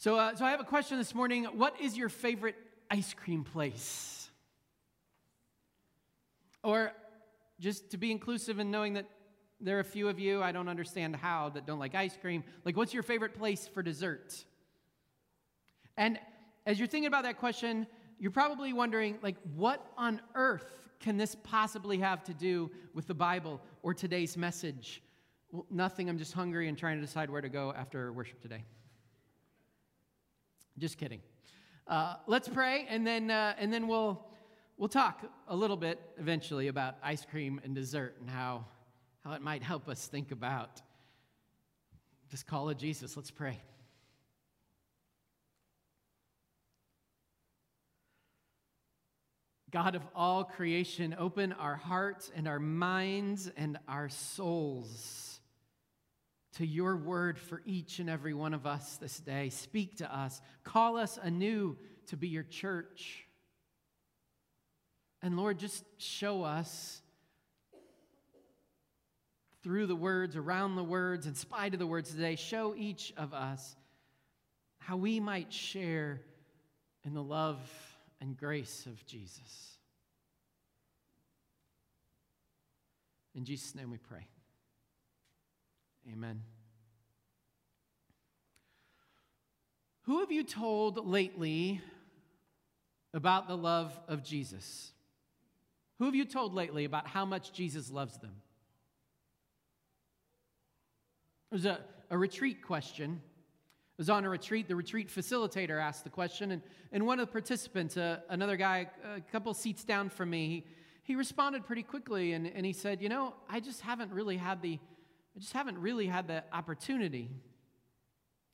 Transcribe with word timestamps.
So, 0.00 0.16
uh, 0.16 0.34
so 0.34 0.46
I 0.46 0.50
have 0.50 0.60
a 0.60 0.64
question 0.64 0.96
this 0.96 1.14
morning. 1.14 1.44
What 1.44 1.78
is 1.78 1.94
your 1.94 2.08
favorite 2.08 2.54
ice 2.90 3.12
cream 3.12 3.44
place? 3.44 4.30
Or 6.64 6.92
just 7.58 7.90
to 7.90 7.98
be 7.98 8.10
inclusive 8.10 8.58
and 8.60 8.70
knowing 8.70 8.94
that 8.94 9.04
there 9.60 9.76
are 9.76 9.80
a 9.80 9.84
few 9.84 10.08
of 10.08 10.18
you, 10.18 10.42
I 10.42 10.52
don't 10.52 10.68
understand 10.68 11.16
how, 11.16 11.50
that 11.50 11.66
don't 11.66 11.78
like 11.78 11.94
ice 11.94 12.16
cream. 12.18 12.44
Like, 12.64 12.78
what's 12.78 12.94
your 12.94 13.02
favorite 13.02 13.34
place 13.34 13.68
for 13.68 13.82
dessert? 13.82 14.42
And 15.98 16.18
as 16.64 16.78
you're 16.78 16.88
thinking 16.88 17.06
about 17.06 17.24
that 17.24 17.36
question, 17.36 17.86
you're 18.18 18.30
probably 18.30 18.72
wondering, 18.72 19.18
like, 19.20 19.36
what 19.54 19.86
on 19.98 20.22
earth 20.34 20.80
can 20.98 21.18
this 21.18 21.36
possibly 21.42 21.98
have 21.98 22.24
to 22.24 22.32
do 22.32 22.70
with 22.94 23.06
the 23.06 23.12
Bible 23.12 23.60
or 23.82 23.92
today's 23.92 24.34
message? 24.34 25.02
Well, 25.52 25.66
nothing. 25.70 26.08
I'm 26.08 26.16
just 26.16 26.32
hungry 26.32 26.70
and 26.70 26.78
trying 26.78 26.96
to 26.98 27.04
decide 27.04 27.28
where 27.28 27.42
to 27.42 27.50
go 27.50 27.74
after 27.76 28.14
worship 28.14 28.40
today. 28.40 28.64
Just 30.78 30.98
kidding. 30.98 31.20
Uh, 31.86 32.14
let's 32.26 32.48
pray, 32.48 32.86
and 32.88 33.06
then 33.06 33.30
uh, 33.30 33.54
and 33.58 33.72
then 33.72 33.88
we'll 33.88 34.24
we'll 34.76 34.88
talk 34.88 35.24
a 35.48 35.56
little 35.56 35.76
bit 35.76 36.00
eventually 36.18 36.68
about 36.68 36.96
ice 37.02 37.24
cream 37.24 37.60
and 37.64 37.74
dessert 37.74 38.16
and 38.20 38.30
how 38.30 38.64
how 39.24 39.32
it 39.32 39.42
might 39.42 39.62
help 39.62 39.88
us 39.88 40.06
think 40.06 40.30
about 40.30 40.80
this 42.30 42.42
call 42.42 42.70
of 42.70 42.78
Jesus. 42.78 43.16
Let's 43.16 43.30
pray. 43.30 43.60
God 49.70 49.94
of 49.94 50.02
all 50.16 50.42
creation, 50.42 51.14
open 51.16 51.52
our 51.52 51.76
hearts 51.76 52.30
and 52.34 52.48
our 52.48 52.58
minds 52.58 53.48
and 53.56 53.78
our 53.86 54.08
souls 54.08 55.29
to 56.56 56.66
your 56.66 56.96
word 56.96 57.38
for 57.38 57.62
each 57.64 57.98
and 57.98 58.10
every 58.10 58.34
one 58.34 58.54
of 58.54 58.66
us 58.66 58.96
this 58.96 59.18
day. 59.20 59.50
Speak 59.50 59.98
to 59.98 60.14
us. 60.14 60.40
Call 60.64 60.96
us 60.96 61.18
anew 61.22 61.76
to 62.06 62.16
be 62.16 62.28
your 62.28 62.42
church. 62.42 63.26
And 65.22 65.36
Lord, 65.36 65.58
just 65.58 65.84
show 65.98 66.42
us 66.42 67.02
through 69.62 69.86
the 69.86 69.96
words, 69.96 70.36
around 70.36 70.74
the 70.74 70.84
words, 70.84 71.26
in 71.26 71.34
spite 71.34 71.74
of 71.74 71.78
the 71.78 71.86
words 71.86 72.10
today, 72.10 72.34
show 72.36 72.74
each 72.74 73.12
of 73.16 73.34
us 73.34 73.76
how 74.78 74.96
we 74.96 75.20
might 75.20 75.52
share 75.52 76.22
in 77.04 77.12
the 77.12 77.22
love 77.22 77.58
and 78.20 78.36
grace 78.36 78.86
of 78.86 79.04
Jesus. 79.06 79.76
In 83.34 83.44
Jesus' 83.44 83.74
name 83.74 83.90
we 83.90 83.98
pray. 83.98 84.26
Amen. 86.08 86.42
Who 90.02 90.20
have 90.20 90.32
you 90.32 90.42
told 90.42 91.06
lately 91.06 91.80
about 93.12 93.48
the 93.48 93.56
love 93.56 93.98
of 94.08 94.24
Jesus? 94.24 94.92
Who 95.98 96.06
have 96.06 96.14
you 96.14 96.24
told 96.24 96.54
lately 96.54 96.84
about 96.84 97.06
how 97.06 97.24
much 97.24 97.52
Jesus 97.52 97.90
loves 97.90 98.18
them? 98.18 98.32
It 101.50 101.54
was 101.54 101.66
a, 101.66 101.80
a 102.10 102.16
retreat 102.16 102.62
question. 102.62 103.20
It 103.22 103.98
was 103.98 104.08
on 104.08 104.24
a 104.24 104.30
retreat. 104.30 104.66
The 104.66 104.76
retreat 104.76 105.08
facilitator 105.08 105.80
asked 105.80 106.04
the 106.04 106.10
question, 106.10 106.52
and, 106.52 106.62
and 106.92 107.06
one 107.06 107.20
of 107.20 107.26
the 107.26 107.32
participants, 107.32 107.96
uh, 107.96 108.20
another 108.30 108.56
guy 108.56 108.88
a 109.14 109.20
couple 109.32 109.52
seats 109.52 109.84
down 109.84 110.08
from 110.08 110.30
me, 110.30 110.48
he, 110.48 110.64
he 111.02 111.16
responded 111.16 111.66
pretty 111.66 111.82
quickly 111.82 112.32
and, 112.32 112.46
and 112.46 112.64
he 112.64 112.72
said, 112.72 113.02
You 113.02 113.08
know, 113.08 113.34
I 113.48 113.60
just 113.60 113.80
haven't 113.80 114.12
really 114.12 114.36
had 114.36 114.62
the 114.62 114.78
I 115.40 115.42
just 115.42 115.54
haven't 115.54 115.78
really 115.78 116.06
had 116.06 116.28
the 116.28 116.44
opportunity. 116.52 117.30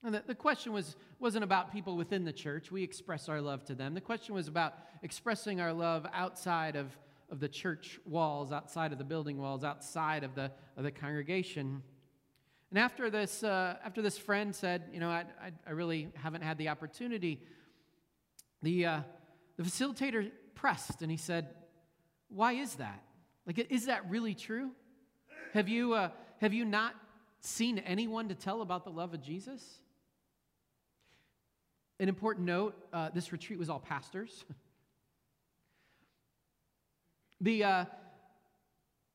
And 0.05 0.15
the, 0.15 0.23
the 0.25 0.33
question 0.33 0.71
was, 0.71 0.95
wasn't 1.19 1.43
about 1.43 1.73
people 1.73 1.97
within 1.97 2.23
the 2.23 2.31
church. 2.31 2.71
We 2.71 2.81
express 2.81 3.27
our 3.27 3.41
love 3.41 3.65
to 3.65 3.75
them. 3.75 3.93
The 3.93 3.99
question 3.99 4.33
was 4.33 4.47
about 4.47 4.75
expressing 5.03 5.59
our 5.59 5.73
love 5.73 6.07
outside 6.13 6.77
of, 6.77 6.97
of 7.29 7.41
the 7.41 7.49
church 7.49 7.99
walls, 8.05 8.53
outside 8.53 8.93
of 8.93 8.99
the 8.99 9.03
building 9.03 9.37
walls, 9.37 9.65
outside 9.65 10.23
of 10.23 10.33
the, 10.33 10.49
of 10.77 10.85
the 10.85 10.91
congregation. 10.91 11.83
And 12.69 12.79
after 12.79 13.09
this, 13.09 13.43
uh, 13.43 13.75
after 13.83 14.01
this 14.01 14.17
friend 14.17 14.55
said, 14.55 14.83
you 14.93 15.01
know, 15.01 15.09
I, 15.09 15.25
I, 15.41 15.51
I, 15.67 15.71
really 15.71 16.07
haven't 16.15 16.43
had 16.43 16.57
the 16.57 16.69
opportunity, 16.69 17.41
the, 18.63 18.85
uh, 18.85 18.99
the 19.57 19.63
facilitator 19.63 20.31
pressed 20.55 21.01
and 21.01 21.11
he 21.11 21.17
said, 21.17 21.49
why 22.29 22.53
is 22.53 22.75
that? 22.75 23.03
Like, 23.45 23.59
is 23.69 23.87
that 23.87 24.09
really 24.09 24.35
true? 24.35 24.71
Have 25.53 25.67
you, 25.67 25.91
uh, 25.93 26.11
have 26.39 26.53
you 26.53 26.65
not 26.65 26.93
seen 27.39 27.79
anyone 27.79 28.29
to 28.29 28.35
tell 28.35 28.61
about 28.61 28.83
the 28.83 28.91
love 28.91 29.13
of 29.13 29.21
Jesus? 29.21 29.79
An 31.99 32.09
important 32.09 32.45
note 32.45 32.75
uh, 32.93 33.09
this 33.13 33.31
retreat 33.31 33.57
was 33.57 33.69
all 33.69 33.79
pastors. 33.79 34.45
the, 37.41 37.63
uh, 37.63 37.85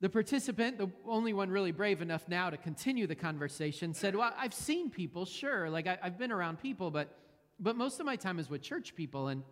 the 0.00 0.08
participant, 0.08 0.78
the 0.78 0.90
only 1.06 1.32
one 1.32 1.48
really 1.48 1.70
brave 1.70 2.02
enough 2.02 2.28
now 2.28 2.50
to 2.50 2.56
continue 2.56 3.06
the 3.06 3.14
conversation, 3.14 3.94
said, 3.94 4.16
Well, 4.16 4.32
I've 4.36 4.54
seen 4.54 4.90
people, 4.90 5.24
sure. 5.24 5.70
Like, 5.70 5.86
I, 5.86 5.98
have 6.02 6.18
been 6.18 6.32
around 6.32 6.60
people, 6.60 6.90
but, 6.90 7.16
but 7.60 7.76
most 7.76 8.00
of 8.00 8.06
my 8.06 8.16
time 8.16 8.40
is 8.40 8.50
with 8.50 8.62
church 8.62 8.96
people, 8.96 9.28
and, 9.28 9.44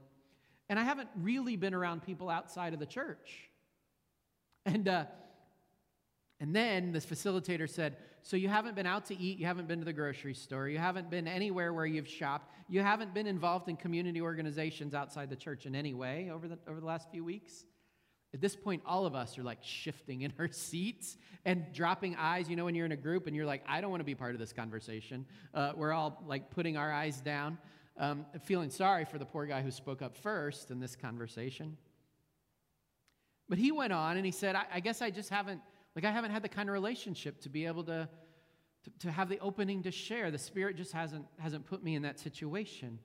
and 0.69 0.77
I 0.77 0.83
haven't 0.83 1.09
really 1.15 1.55
been 1.55 1.73
around 1.73 2.03
people 2.03 2.29
outside 2.29 2.73
of 2.73 2.81
the 2.81 2.87
church. 2.87 3.49
And, 4.67 4.89
uh, 4.89 5.05
and 6.41 6.57
then 6.57 6.91
this 6.91 7.05
facilitator 7.05 7.69
said, 7.69 7.97
So 8.23 8.37
you 8.37 8.49
haven't 8.49 8.75
been 8.75 8.87
out 8.87 9.05
to 9.07 9.19
eat, 9.19 9.39
you 9.39 9.47
haven't 9.47 9.69
been 9.69 9.79
to 9.79 9.85
the 9.85 9.93
grocery 9.93 10.35
store, 10.35 10.69
you 10.69 10.79
haven't 10.79 11.11
been 11.11 11.29
anywhere 11.29 11.73
where 11.75 11.85
you've 11.85 12.09
shopped, 12.09 12.51
you 12.69 12.81
haven't 12.81 13.13
been 13.13 13.27
involved 13.27 13.69
in 13.69 13.77
community 13.77 14.23
organizations 14.23 14.95
outside 14.95 15.29
the 15.29 15.37
church 15.37 15.67
in 15.67 15.75
any 15.75 15.93
way 15.93 16.31
over 16.33 16.49
the, 16.49 16.59
over 16.67 16.81
the 16.81 16.87
last 16.87 17.11
few 17.11 17.23
weeks? 17.23 17.67
At 18.33 18.41
this 18.41 18.57
point, 18.57 18.83
all 18.87 19.07
of 19.07 19.15
us 19.15 19.37
are 19.39 19.43
like 19.43 19.59
shifting 19.61 20.23
in 20.23 20.33
our 20.39 20.51
seats 20.51 21.19
and 21.45 21.67
dropping 21.75 22.17
eyes. 22.17 22.49
You 22.49 22.57
know, 22.57 22.65
when 22.65 22.75
you're 22.75 22.87
in 22.87 22.93
a 22.93 22.97
group 22.97 23.27
and 23.27 23.37
you're 23.37 23.47
like, 23.47 23.63
I 23.69 23.83
don't 23.83 23.91
want 23.91 24.01
to 24.01 24.05
be 24.05 24.15
part 24.15 24.35
of 24.35 24.41
this 24.41 24.53
conversation. 24.53 25.27
Uh, 25.53 25.73
we're 25.77 25.93
all 25.93 26.23
like 26.27 26.51
putting 26.51 26.79
our 26.79 26.91
eyes 26.91 27.21
down, 27.21 27.59
um, 27.99 28.25
feeling 28.45 28.71
sorry 28.71 29.05
for 29.05 29.19
the 29.19 29.27
poor 29.27 29.45
guy 29.45 29.61
who 29.61 29.71
spoke 29.71 30.01
up 30.01 30.17
first 30.17 30.71
in 30.71 30.81
this 30.81 30.97
conversation. 30.97 31.77
But 33.49 33.59
he 33.59 33.73
went 33.73 33.93
on 33.93 34.17
and 34.17 34.25
he 34.25 34.33
said, 34.33 34.55
I, 34.55 34.65
I 34.75 34.81
guess 34.81 35.03
I 35.03 35.11
just 35.11 35.29
haven't 35.29 35.61
like, 35.95 36.05
I 36.05 36.11
haven't 36.11 36.31
had 36.31 36.43
the 36.43 36.49
kind 36.49 36.69
of 36.69 36.73
relationship 36.73 37.41
to 37.43 37.49
be 37.49 37.67
able 37.67 37.85
to, 37.85 38.09
to, 38.85 38.91
to 39.01 39.11
have 39.11 39.29
the 39.29 39.39
opening 39.41 39.83
to 39.83 39.91
share. 39.91 40.31
The 40.31 40.39
Spirit 40.39 40.77
just 40.77 40.93
hasn't, 40.93 41.27
hasn't 41.39 41.67
put 41.67 41.83
me 41.83 41.95
in 41.95 42.03
that 42.03 42.21
situation. 42.21 42.99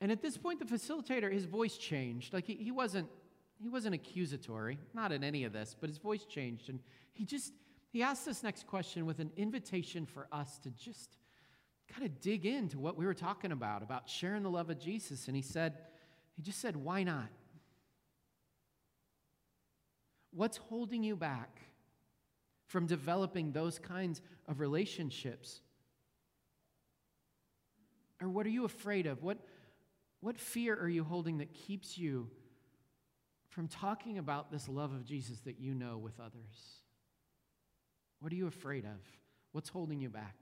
And 0.00 0.12
at 0.12 0.22
this 0.22 0.36
point, 0.36 0.58
the 0.58 0.64
facilitator, 0.64 1.32
his 1.32 1.44
voice 1.44 1.76
changed. 1.76 2.32
Like, 2.32 2.46
he, 2.46 2.54
he, 2.54 2.70
wasn't, 2.70 3.08
he 3.58 3.68
wasn't 3.68 3.94
accusatory, 3.94 4.78
not 4.92 5.12
in 5.12 5.24
any 5.24 5.44
of 5.44 5.52
this, 5.52 5.74
but 5.78 5.88
his 5.88 5.98
voice 5.98 6.24
changed. 6.24 6.68
And 6.68 6.80
he 7.12 7.24
just, 7.24 7.52
he 7.90 8.02
asked 8.02 8.24
this 8.24 8.42
next 8.42 8.66
question 8.66 9.06
with 9.06 9.18
an 9.18 9.30
invitation 9.36 10.06
for 10.06 10.28
us 10.30 10.58
to 10.58 10.70
just 10.70 11.16
kind 11.88 12.04
of 12.04 12.20
dig 12.20 12.46
into 12.46 12.78
what 12.78 12.96
we 12.96 13.06
were 13.06 13.14
talking 13.14 13.52
about, 13.52 13.82
about 13.82 14.08
sharing 14.08 14.42
the 14.42 14.50
love 14.50 14.70
of 14.70 14.78
Jesus. 14.78 15.26
And 15.26 15.36
he 15.36 15.42
said, 15.42 15.74
he 16.36 16.42
just 16.42 16.60
said, 16.60 16.76
why 16.76 17.02
not? 17.02 17.28
What's 20.32 20.56
holding 20.56 21.04
you 21.04 21.14
back? 21.14 21.60
From 22.74 22.86
developing 22.86 23.52
those 23.52 23.78
kinds 23.78 24.20
of 24.48 24.58
relationships? 24.58 25.60
Or 28.20 28.28
what 28.28 28.44
are 28.46 28.50
you 28.50 28.64
afraid 28.64 29.06
of? 29.06 29.22
What, 29.22 29.38
what 30.18 30.36
fear 30.36 30.74
are 30.74 30.88
you 30.88 31.04
holding 31.04 31.38
that 31.38 31.54
keeps 31.54 31.96
you 31.96 32.28
from 33.48 33.68
talking 33.68 34.18
about 34.18 34.50
this 34.50 34.68
love 34.68 34.92
of 34.92 35.04
Jesus 35.04 35.38
that 35.42 35.60
you 35.60 35.72
know 35.72 35.98
with 35.98 36.18
others? 36.18 36.80
What 38.18 38.32
are 38.32 38.36
you 38.36 38.48
afraid 38.48 38.84
of? 38.84 38.98
What's 39.52 39.68
holding 39.68 40.00
you 40.00 40.08
back? 40.08 40.34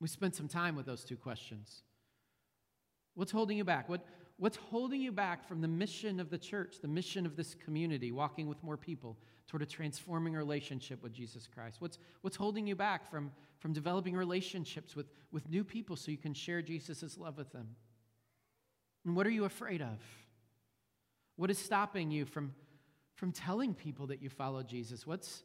We 0.00 0.08
spent 0.08 0.34
some 0.34 0.48
time 0.48 0.76
with 0.76 0.86
those 0.86 1.04
two 1.04 1.18
questions. 1.18 1.82
What's 3.12 3.32
holding 3.32 3.58
you 3.58 3.64
back? 3.64 3.86
What, 3.86 4.00
what's 4.38 4.56
holding 4.56 5.00
you 5.00 5.12
back 5.12 5.46
from 5.46 5.60
the 5.60 5.68
mission 5.68 6.18
of 6.18 6.30
the 6.30 6.38
church, 6.38 6.76
the 6.80 6.88
mission 6.88 7.26
of 7.26 7.36
this 7.36 7.54
community, 7.54 8.12
walking 8.12 8.48
with 8.48 8.62
more 8.62 8.76
people 8.76 9.16
toward 9.46 9.62
a 9.62 9.66
transforming 9.66 10.34
relationship 10.34 11.02
with 11.02 11.12
Jesus 11.12 11.46
Christ? 11.46 11.80
What's, 11.80 11.98
what's 12.22 12.36
holding 12.36 12.66
you 12.66 12.74
back 12.74 13.10
from, 13.10 13.30
from 13.58 13.72
developing 13.72 14.14
relationships 14.14 14.96
with, 14.96 15.06
with 15.32 15.48
new 15.48 15.64
people 15.64 15.96
so 15.96 16.10
you 16.10 16.18
can 16.18 16.34
share 16.34 16.62
Jesus' 16.62 17.16
love 17.16 17.36
with 17.36 17.52
them? 17.52 17.68
And 19.04 19.14
what 19.14 19.26
are 19.26 19.30
you 19.30 19.44
afraid 19.44 19.82
of? 19.82 19.98
What 21.36 21.50
is 21.50 21.58
stopping 21.58 22.10
you 22.10 22.24
from, 22.24 22.54
from 23.16 23.32
telling 23.32 23.74
people 23.74 24.08
that 24.08 24.22
you 24.22 24.30
follow 24.30 24.62
Jesus? 24.62 25.06
What's, 25.06 25.42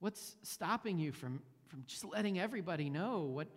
what's 0.00 0.36
stopping 0.42 0.98
you 0.98 1.12
from, 1.12 1.40
from 1.68 1.84
just 1.86 2.04
letting 2.04 2.38
everybody 2.38 2.90
know 2.90 3.22
what, 3.22 3.48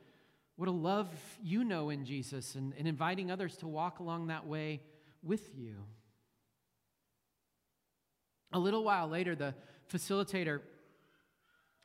what 0.60 0.68
a 0.68 0.72
love 0.72 1.08
you 1.42 1.64
know 1.64 1.90
in 1.90 2.04
Jesus 2.04 2.56
and, 2.56 2.74
and 2.78 2.86
inviting 2.86 3.32
others 3.32 3.56
to 3.56 3.66
walk 3.66 4.00
along 4.00 4.28
that 4.28 4.46
way 4.46 4.82
with 5.24 5.56
you. 5.56 5.76
A 8.52 8.60
little 8.60 8.84
while 8.84 9.08
later, 9.08 9.36
the 9.36 9.56
facilitator 9.90 10.60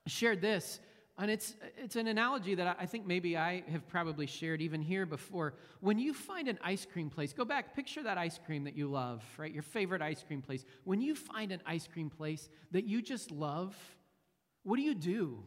shared 0.08 0.40
this 0.40 0.80
and 1.16 1.30
it's, 1.30 1.54
it's 1.76 1.94
an 1.94 2.08
analogy 2.08 2.56
that 2.56 2.76
I 2.80 2.86
think 2.86 3.06
maybe 3.06 3.36
I 3.36 3.62
have 3.70 3.86
probably 3.86 4.26
shared 4.26 4.60
even 4.60 4.82
here 4.82 5.06
before. 5.06 5.54
When 5.78 5.96
you 5.96 6.12
find 6.12 6.48
an 6.48 6.58
ice 6.60 6.84
cream 6.84 7.10
place, 7.10 7.32
go 7.32 7.44
back, 7.44 7.76
picture 7.76 8.02
that 8.02 8.18
ice 8.18 8.40
cream 8.44 8.64
that 8.64 8.76
you 8.76 8.88
love, 8.88 9.22
right? 9.38 9.52
Your 9.52 9.62
favorite 9.62 10.02
ice 10.02 10.24
cream 10.26 10.42
place. 10.42 10.64
When 10.82 11.00
you 11.00 11.14
find 11.14 11.52
an 11.52 11.60
ice 11.64 11.86
cream 11.86 12.10
place 12.10 12.48
that 12.72 12.86
you 12.86 13.02
just 13.02 13.30
love, 13.30 13.76
what 14.64 14.74
do 14.74 14.82
you 14.82 14.96
do? 14.96 15.44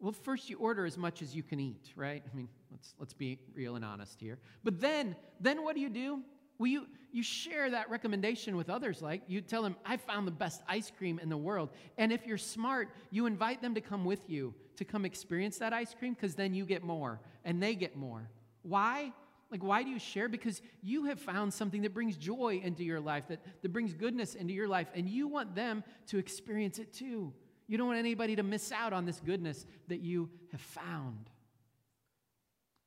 Well, 0.00 0.12
first 0.12 0.48
you 0.48 0.56
order 0.58 0.86
as 0.86 0.96
much 0.96 1.20
as 1.20 1.34
you 1.36 1.42
can 1.42 1.60
eat, 1.60 1.92
right? 1.94 2.22
I 2.24 2.36
mean, 2.36 2.48
let's, 2.70 2.94
let's 2.98 3.12
be 3.12 3.38
real 3.54 3.76
and 3.76 3.84
honest 3.84 4.18
here. 4.20 4.38
But 4.64 4.80
then, 4.80 5.14
then 5.40 5.62
what 5.62 5.74
do 5.74 5.82
you 5.82 5.90
do? 5.90 6.22
Well, 6.58 6.68
you, 6.68 6.86
you 7.12 7.22
share 7.22 7.70
that 7.70 7.90
recommendation 7.90 8.56
with 8.56 8.70
others. 8.70 9.02
Like 9.02 9.22
you 9.26 9.40
tell 9.40 9.62
them, 9.62 9.76
I 9.84 9.98
found 9.98 10.26
the 10.26 10.32
best 10.32 10.62
ice 10.68 10.90
cream 10.96 11.18
in 11.18 11.28
the 11.28 11.36
world. 11.36 11.70
And 11.98 12.12
if 12.12 12.26
you're 12.26 12.38
smart, 12.38 12.88
you 13.10 13.26
invite 13.26 13.60
them 13.60 13.74
to 13.74 13.80
come 13.80 14.04
with 14.04 14.28
you 14.28 14.54
to 14.76 14.84
come 14.84 15.04
experience 15.04 15.58
that 15.58 15.74
ice 15.74 15.94
cream 15.98 16.14
because 16.14 16.34
then 16.34 16.54
you 16.54 16.64
get 16.64 16.82
more 16.82 17.20
and 17.44 17.62
they 17.62 17.74
get 17.74 17.96
more. 17.96 18.30
Why? 18.62 19.12
Like, 19.50 19.62
why 19.62 19.82
do 19.82 19.90
you 19.90 19.98
share? 19.98 20.28
Because 20.28 20.62
you 20.82 21.06
have 21.06 21.18
found 21.18 21.52
something 21.52 21.82
that 21.82 21.92
brings 21.92 22.16
joy 22.16 22.60
into 22.62 22.84
your 22.84 23.00
life, 23.00 23.24
that, 23.28 23.40
that 23.62 23.72
brings 23.72 23.92
goodness 23.92 24.34
into 24.34 24.54
your 24.54 24.68
life, 24.68 24.88
and 24.94 25.08
you 25.08 25.28
want 25.28 25.54
them 25.54 25.82
to 26.06 26.18
experience 26.18 26.78
it 26.78 26.92
too. 26.92 27.32
You 27.70 27.78
don't 27.78 27.86
want 27.86 28.00
anybody 28.00 28.34
to 28.34 28.42
miss 28.42 28.72
out 28.72 28.92
on 28.92 29.04
this 29.04 29.20
goodness 29.24 29.64
that 29.86 30.00
you 30.00 30.28
have 30.50 30.60
found. 30.60 31.30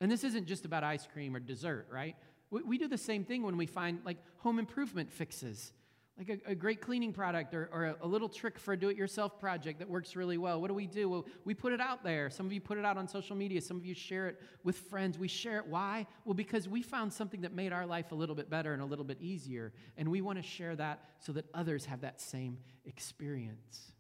And 0.02 0.12
this 0.12 0.26
isn't 0.26 0.46
just 0.46 0.66
about 0.66 0.84
ice 0.84 1.08
cream 1.14 1.34
or 1.34 1.40
dessert, 1.40 1.88
right? 1.90 2.18
We, 2.52 2.64
we 2.64 2.78
do 2.78 2.90
the 2.90 2.98
same 2.98 3.24
thing 3.24 3.44
when 3.44 3.56
we 3.56 3.66
find 3.66 4.00
like 4.04 4.18
home 4.40 4.60
improvement 4.60 5.10
fixes, 5.10 5.72
like 6.18 6.42
a, 6.46 6.52
a 6.52 6.54
great 6.54 6.82
cleaning 6.82 7.14
product 7.14 7.54
or, 7.54 7.70
or 7.72 7.86
a, 7.86 7.96
a, 8.02 8.08
little 8.08 8.28
trick 8.28 8.60
for 8.60 8.74
a 8.74 8.78
do 8.78 8.90
it 8.90 8.98
yourself 8.98 9.40
project 9.40 9.80
that 9.80 9.90
works 9.90 10.18
really 10.18 10.38
well. 10.38 10.60
What 10.60 10.68
do 10.68 10.74
we 10.74 10.86
do? 10.86 11.08
Well, 11.08 11.28
we 11.46 11.54
put 11.54 11.72
it 11.72 11.80
out 11.80 12.04
there. 12.04 12.30
Some 12.30 12.46
of 12.46 12.52
you 12.52 12.60
put 12.60 12.78
it 12.78 12.84
out 12.84 12.98
on 12.98 13.08
social 13.08 13.38
media, 13.38 13.62
some 13.62 13.78
of 13.78 13.86
you 13.86 13.96
share 13.96 14.28
it 14.28 14.42
with 14.66 14.76
friends. 14.76 15.18
We 15.18 15.30
share 15.30 15.60
it. 15.60 15.68
Why? 15.68 16.08
Well, 16.26 16.34
because 16.34 16.68
we 16.68 16.82
found 16.82 17.14
something 17.14 17.40
that 17.44 17.54
made 17.54 17.72
our 17.72 17.86
life 17.86 18.12
a 18.12 18.16
little 18.16 18.36
bit 18.36 18.50
better 18.50 18.74
and 18.74 18.82
a 18.82 18.86
little 18.86 19.06
bit 19.06 19.22
easier. 19.22 19.72
And 19.96 20.12
we 20.12 20.20
want 20.20 20.40
to 20.40 20.44
share 20.44 20.76
that 20.76 21.06
so 21.20 21.32
that 21.32 21.46
others 21.54 21.86
have 21.86 22.02
that 22.02 22.20
same 22.20 22.58
experience. 22.84 23.93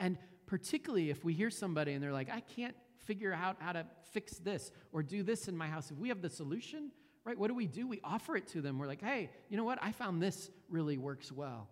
And 0.00 0.18
particularly 0.46 1.10
if 1.10 1.24
we 1.24 1.34
hear 1.34 1.50
somebody 1.50 1.92
and 1.92 2.02
they're 2.02 2.12
like, 2.12 2.30
I 2.30 2.40
can't 2.40 2.74
figure 3.04 3.32
out 3.32 3.56
how 3.60 3.72
to 3.72 3.86
fix 4.12 4.38
this 4.38 4.72
or 4.92 5.02
do 5.02 5.22
this 5.22 5.46
in 5.46 5.56
my 5.56 5.68
house. 5.68 5.90
If 5.90 5.98
we 5.98 6.08
have 6.08 6.22
the 6.22 6.30
solution, 6.30 6.90
right, 7.24 7.38
what 7.38 7.48
do 7.48 7.54
we 7.54 7.66
do? 7.66 7.86
We 7.86 8.00
offer 8.02 8.36
it 8.36 8.48
to 8.48 8.60
them. 8.60 8.78
We're 8.78 8.86
like, 8.86 9.02
hey, 9.02 9.30
you 9.48 9.56
know 9.56 9.64
what? 9.64 9.78
I 9.80 9.92
found 9.92 10.20
this 10.20 10.50
really 10.68 10.98
works 10.98 11.30
well. 11.30 11.68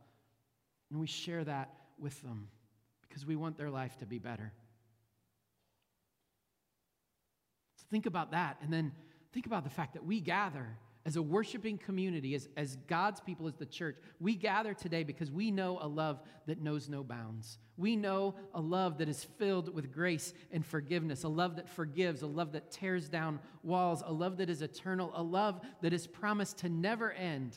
And 0.90 1.00
we 1.00 1.06
share 1.06 1.42
that 1.44 1.74
with 1.98 2.20
them 2.22 2.48
because 3.08 3.26
we 3.26 3.34
want 3.34 3.56
their 3.56 3.70
life 3.70 3.96
to 3.98 4.06
be 4.06 4.18
better. 4.18 4.52
So 7.76 7.84
think 7.90 8.06
about 8.06 8.30
that 8.32 8.58
and 8.62 8.72
then 8.72 8.92
think 9.32 9.46
about 9.46 9.64
the 9.64 9.70
fact 9.70 9.94
that 9.94 10.04
we 10.04 10.20
gather 10.20 10.76
as 11.08 11.16
a 11.16 11.22
worshiping 11.22 11.78
community, 11.78 12.34
as, 12.34 12.50
as 12.58 12.76
God's 12.86 13.18
people, 13.18 13.48
as 13.48 13.54
the 13.54 13.64
church, 13.64 13.96
we 14.20 14.34
gather 14.34 14.74
today 14.74 15.04
because 15.04 15.32
we 15.32 15.50
know 15.50 15.78
a 15.80 15.88
love 15.88 16.20
that 16.46 16.60
knows 16.60 16.90
no 16.90 17.02
bounds. 17.02 17.56
We 17.78 17.96
know 17.96 18.34
a 18.52 18.60
love 18.60 18.98
that 18.98 19.08
is 19.08 19.24
filled 19.24 19.74
with 19.74 19.90
grace 19.90 20.34
and 20.52 20.66
forgiveness, 20.66 21.24
a 21.24 21.28
love 21.28 21.56
that 21.56 21.66
forgives, 21.66 22.20
a 22.20 22.26
love 22.26 22.52
that 22.52 22.70
tears 22.70 23.08
down 23.08 23.38
walls, 23.62 24.02
a 24.04 24.12
love 24.12 24.36
that 24.36 24.50
is 24.50 24.60
eternal, 24.60 25.10
a 25.14 25.22
love 25.22 25.62
that 25.80 25.94
is 25.94 26.06
promised 26.06 26.58
to 26.58 26.68
never 26.68 27.12
end, 27.12 27.56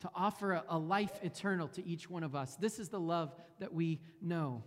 to 0.00 0.10
offer 0.14 0.52
a, 0.52 0.64
a 0.70 0.78
life 0.78 1.20
eternal 1.22 1.68
to 1.68 1.86
each 1.86 2.08
one 2.08 2.22
of 2.22 2.34
us. 2.34 2.56
This 2.56 2.78
is 2.78 2.88
the 2.88 2.98
love 2.98 3.34
that 3.58 3.74
we 3.74 4.00
know. 4.22 4.62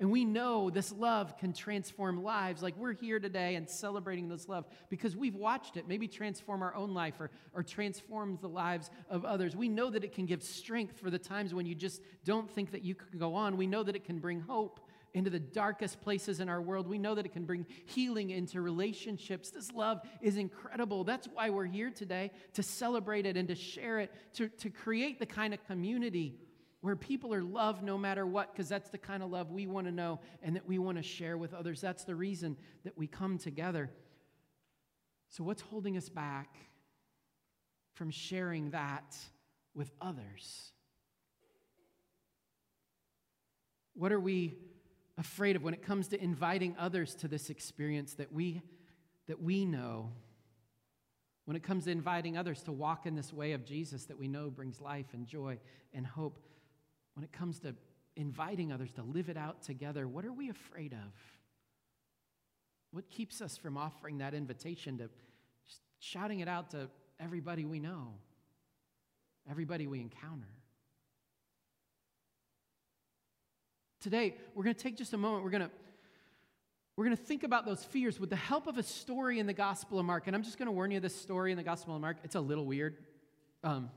And 0.00 0.10
we 0.10 0.24
know 0.24 0.70
this 0.70 0.90
love 0.90 1.38
can 1.38 1.52
transform 1.52 2.24
lives. 2.24 2.62
Like 2.62 2.76
we're 2.76 2.94
here 2.94 3.20
today 3.20 3.54
and 3.54 3.68
celebrating 3.68 4.28
this 4.28 4.48
love 4.48 4.66
because 4.88 5.16
we've 5.16 5.36
watched 5.36 5.76
it 5.76 5.86
maybe 5.86 6.08
transform 6.08 6.62
our 6.62 6.74
own 6.74 6.94
life 6.94 7.20
or, 7.20 7.30
or 7.54 7.62
transforms 7.62 8.40
the 8.40 8.48
lives 8.48 8.90
of 9.08 9.24
others. 9.24 9.54
We 9.54 9.68
know 9.68 9.90
that 9.90 10.02
it 10.02 10.12
can 10.12 10.26
give 10.26 10.42
strength 10.42 10.98
for 10.98 11.10
the 11.10 11.18
times 11.18 11.54
when 11.54 11.64
you 11.64 11.76
just 11.76 12.02
don't 12.24 12.50
think 12.50 12.72
that 12.72 12.82
you 12.82 12.96
can 12.96 13.18
go 13.18 13.34
on. 13.34 13.56
We 13.56 13.68
know 13.68 13.84
that 13.84 13.94
it 13.94 14.04
can 14.04 14.18
bring 14.18 14.40
hope 14.40 14.80
into 15.14 15.30
the 15.30 15.38
darkest 15.38 16.00
places 16.00 16.40
in 16.40 16.48
our 16.48 16.60
world. 16.60 16.88
We 16.88 16.98
know 16.98 17.14
that 17.14 17.24
it 17.24 17.32
can 17.32 17.44
bring 17.44 17.64
healing 17.86 18.30
into 18.30 18.60
relationships. 18.60 19.50
This 19.50 19.70
love 19.70 20.00
is 20.20 20.36
incredible. 20.36 21.04
That's 21.04 21.28
why 21.32 21.50
we're 21.50 21.66
here 21.66 21.90
today 21.90 22.32
to 22.54 22.64
celebrate 22.64 23.24
it 23.24 23.36
and 23.36 23.46
to 23.46 23.54
share 23.54 24.00
it, 24.00 24.12
to, 24.34 24.48
to 24.48 24.70
create 24.70 25.20
the 25.20 25.26
kind 25.26 25.54
of 25.54 25.64
community 25.66 26.34
where 26.84 26.96
people 26.96 27.32
are 27.32 27.42
loved 27.42 27.82
no 27.82 27.96
matter 27.96 28.26
what, 28.26 28.52
because 28.52 28.68
that's 28.68 28.90
the 28.90 28.98
kind 28.98 29.22
of 29.22 29.30
love 29.30 29.50
we 29.50 29.66
want 29.66 29.86
to 29.86 29.90
know 29.90 30.20
and 30.42 30.54
that 30.54 30.68
we 30.68 30.76
want 30.78 30.98
to 30.98 31.02
share 31.02 31.38
with 31.38 31.54
others. 31.54 31.80
That's 31.80 32.04
the 32.04 32.14
reason 32.14 32.58
that 32.84 32.98
we 32.98 33.06
come 33.06 33.38
together. 33.38 33.90
So, 35.30 35.44
what's 35.44 35.62
holding 35.62 35.96
us 35.96 36.10
back 36.10 36.58
from 37.94 38.10
sharing 38.10 38.72
that 38.72 39.16
with 39.74 39.92
others? 39.98 40.72
What 43.94 44.12
are 44.12 44.20
we 44.20 44.58
afraid 45.16 45.56
of 45.56 45.62
when 45.62 45.72
it 45.72 45.80
comes 45.80 46.08
to 46.08 46.22
inviting 46.22 46.76
others 46.78 47.14
to 47.14 47.28
this 47.28 47.48
experience 47.48 48.12
that 48.16 48.30
we, 48.30 48.60
that 49.26 49.40
we 49.40 49.64
know? 49.64 50.12
When 51.46 51.56
it 51.56 51.62
comes 51.62 51.84
to 51.84 51.90
inviting 51.92 52.36
others 52.36 52.62
to 52.64 52.72
walk 52.72 53.06
in 53.06 53.14
this 53.14 53.32
way 53.32 53.52
of 53.52 53.64
Jesus 53.64 54.04
that 54.04 54.18
we 54.18 54.28
know 54.28 54.50
brings 54.50 54.82
life 54.82 55.14
and 55.14 55.26
joy 55.26 55.58
and 55.94 56.06
hope, 56.06 56.43
when 57.14 57.24
it 57.24 57.32
comes 57.32 57.60
to 57.60 57.74
inviting 58.16 58.72
others 58.72 58.92
to 58.92 59.02
live 59.02 59.28
it 59.28 59.36
out 59.36 59.62
together, 59.62 60.06
what 60.06 60.24
are 60.24 60.32
we 60.32 60.50
afraid 60.50 60.92
of? 60.92 61.12
What 62.92 63.08
keeps 63.10 63.40
us 63.40 63.56
from 63.56 63.76
offering 63.76 64.18
that 64.18 64.34
invitation 64.34 64.98
to 64.98 65.08
just 65.66 65.80
shouting 65.98 66.40
it 66.40 66.48
out 66.48 66.70
to 66.70 66.88
everybody 67.18 67.64
we 67.64 67.80
know, 67.80 68.14
everybody 69.50 69.86
we 69.86 70.00
encounter? 70.00 70.48
Today, 74.00 74.36
we're 74.54 74.64
going 74.64 74.76
to 74.76 74.82
take 74.82 74.96
just 74.96 75.12
a 75.12 75.16
moment. 75.16 75.44
We're 75.44 75.50
going 75.50 75.62
to 75.62 75.70
we're 76.96 77.06
going 77.06 77.16
to 77.16 77.22
think 77.22 77.42
about 77.42 77.66
those 77.66 77.82
fears 77.82 78.20
with 78.20 78.30
the 78.30 78.36
help 78.36 78.68
of 78.68 78.78
a 78.78 78.82
story 78.82 79.40
in 79.40 79.46
the 79.46 79.52
Gospel 79.52 79.98
of 79.98 80.06
Mark. 80.06 80.28
And 80.28 80.36
I'm 80.36 80.44
just 80.44 80.58
going 80.58 80.66
to 80.66 80.72
warn 80.72 80.92
you 80.92 81.00
this 81.00 81.14
story 81.20 81.50
in 81.50 81.56
the 81.56 81.64
Gospel 81.64 81.96
of 81.96 82.00
Mark, 82.00 82.18
it's 82.22 82.36
a 82.36 82.40
little 82.40 82.64
weird. 82.64 82.96
Um, 83.64 83.90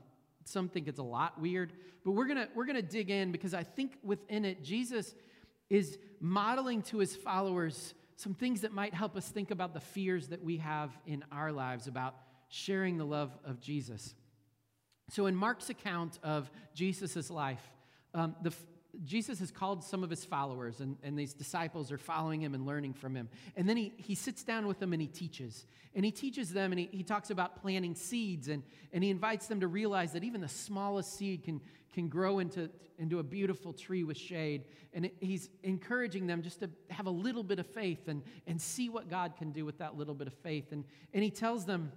some 0.48 0.68
think 0.68 0.88
it's 0.88 0.98
a 0.98 1.04
lot 1.04 1.40
weird, 1.40 1.72
but 2.04 2.12
we're 2.12 2.26
going 2.26 2.38
to 2.38 2.48
we're 2.54 2.66
going 2.66 2.76
to 2.76 2.82
dig 2.82 3.10
in 3.10 3.32
because 3.32 3.54
I 3.54 3.62
think 3.62 3.92
within 4.02 4.44
it 4.44 4.62
Jesus 4.64 5.14
is 5.70 5.98
modeling 6.20 6.82
to 6.82 6.98
his 6.98 7.14
followers 7.14 7.94
some 8.16 8.34
things 8.34 8.62
that 8.62 8.72
might 8.72 8.92
help 8.92 9.16
us 9.16 9.28
think 9.28 9.52
about 9.52 9.74
the 9.74 9.80
fears 9.80 10.28
that 10.28 10.42
we 10.42 10.56
have 10.56 10.90
in 11.06 11.24
our 11.30 11.52
lives 11.52 11.86
about 11.86 12.16
sharing 12.48 12.98
the 12.98 13.04
love 13.04 13.30
of 13.44 13.60
Jesus. 13.60 14.14
So, 15.10 15.26
in 15.26 15.36
Mark's 15.36 15.70
account 15.70 16.18
of 16.24 16.50
Jesus' 16.74 17.30
life, 17.30 17.62
um, 18.14 18.34
the, 18.42 18.52
Jesus 19.04 19.38
has 19.40 19.50
called 19.50 19.84
some 19.84 20.02
of 20.02 20.10
his 20.10 20.24
followers, 20.24 20.80
and, 20.80 20.96
and 21.02 21.18
these 21.18 21.34
disciples 21.34 21.92
are 21.92 21.98
following 21.98 22.40
him 22.40 22.54
and 22.54 22.66
learning 22.66 22.94
from 22.94 23.14
him. 23.14 23.28
And 23.56 23.68
then 23.68 23.76
he, 23.76 23.92
he 23.96 24.14
sits 24.14 24.42
down 24.42 24.66
with 24.66 24.78
them 24.78 24.92
and 24.92 25.00
he 25.00 25.08
teaches. 25.08 25.66
And 25.94 26.04
he 26.04 26.10
teaches 26.10 26.52
them 26.52 26.72
and 26.72 26.78
he, 26.78 26.88
he 26.90 27.02
talks 27.02 27.30
about 27.30 27.60
planting 27.60 27.94
seeds, 27.94 28.48
and, 28.48 28.62
and 28.92 29.04
he 29.04 29.10
invites 29.10 29.46
them 29.46 29.60
to 29.60 29.68
realize 29.68 30.12
that 30.12 30.24
even 30.24 30.40
the 30.40 30.48
smallest 30.48 31.16
seed 31.16 31.44
can, 31.44 31.60
can 31.92 32.08
grow 32.08 32.38
into, 32.38 32.70
into 32.98 33.18
a 33.18 33.22
beautiful 33.22 33.72
tree 33.72 34.04
with 34.04 34.16
shade. 34.16 34.64
And 34.94 35.04
it, 35.04 35.14
he's 35.20 35.50
encouraging 35.62 36.26
them 36.26 36.42
just 36.42 36.60
to 36.60 36.70
have 36.88 37.06
a 37.06 37.10
little 37.10 37.42
bit 37.42 37.58
of 37.58 37.66
faith 37.66 38.08
and, 38.08 38.22
and 38.46 38.60
see 38.60 38.88
what 38.88 39.10
God 39.10 39.36
can 39.36 39.52
do 39.52 39.64
with 39.64 39.78
that 39.78 39.96
little 39.96 40.14
bit 40.14 40.26
of 40.26 40.34
faith. 40.34 40.72
And, 40.72 40.84
and 41.12 41.22
he 41.22 41.30
tells 41.30 41.66
them, 41.66 41.92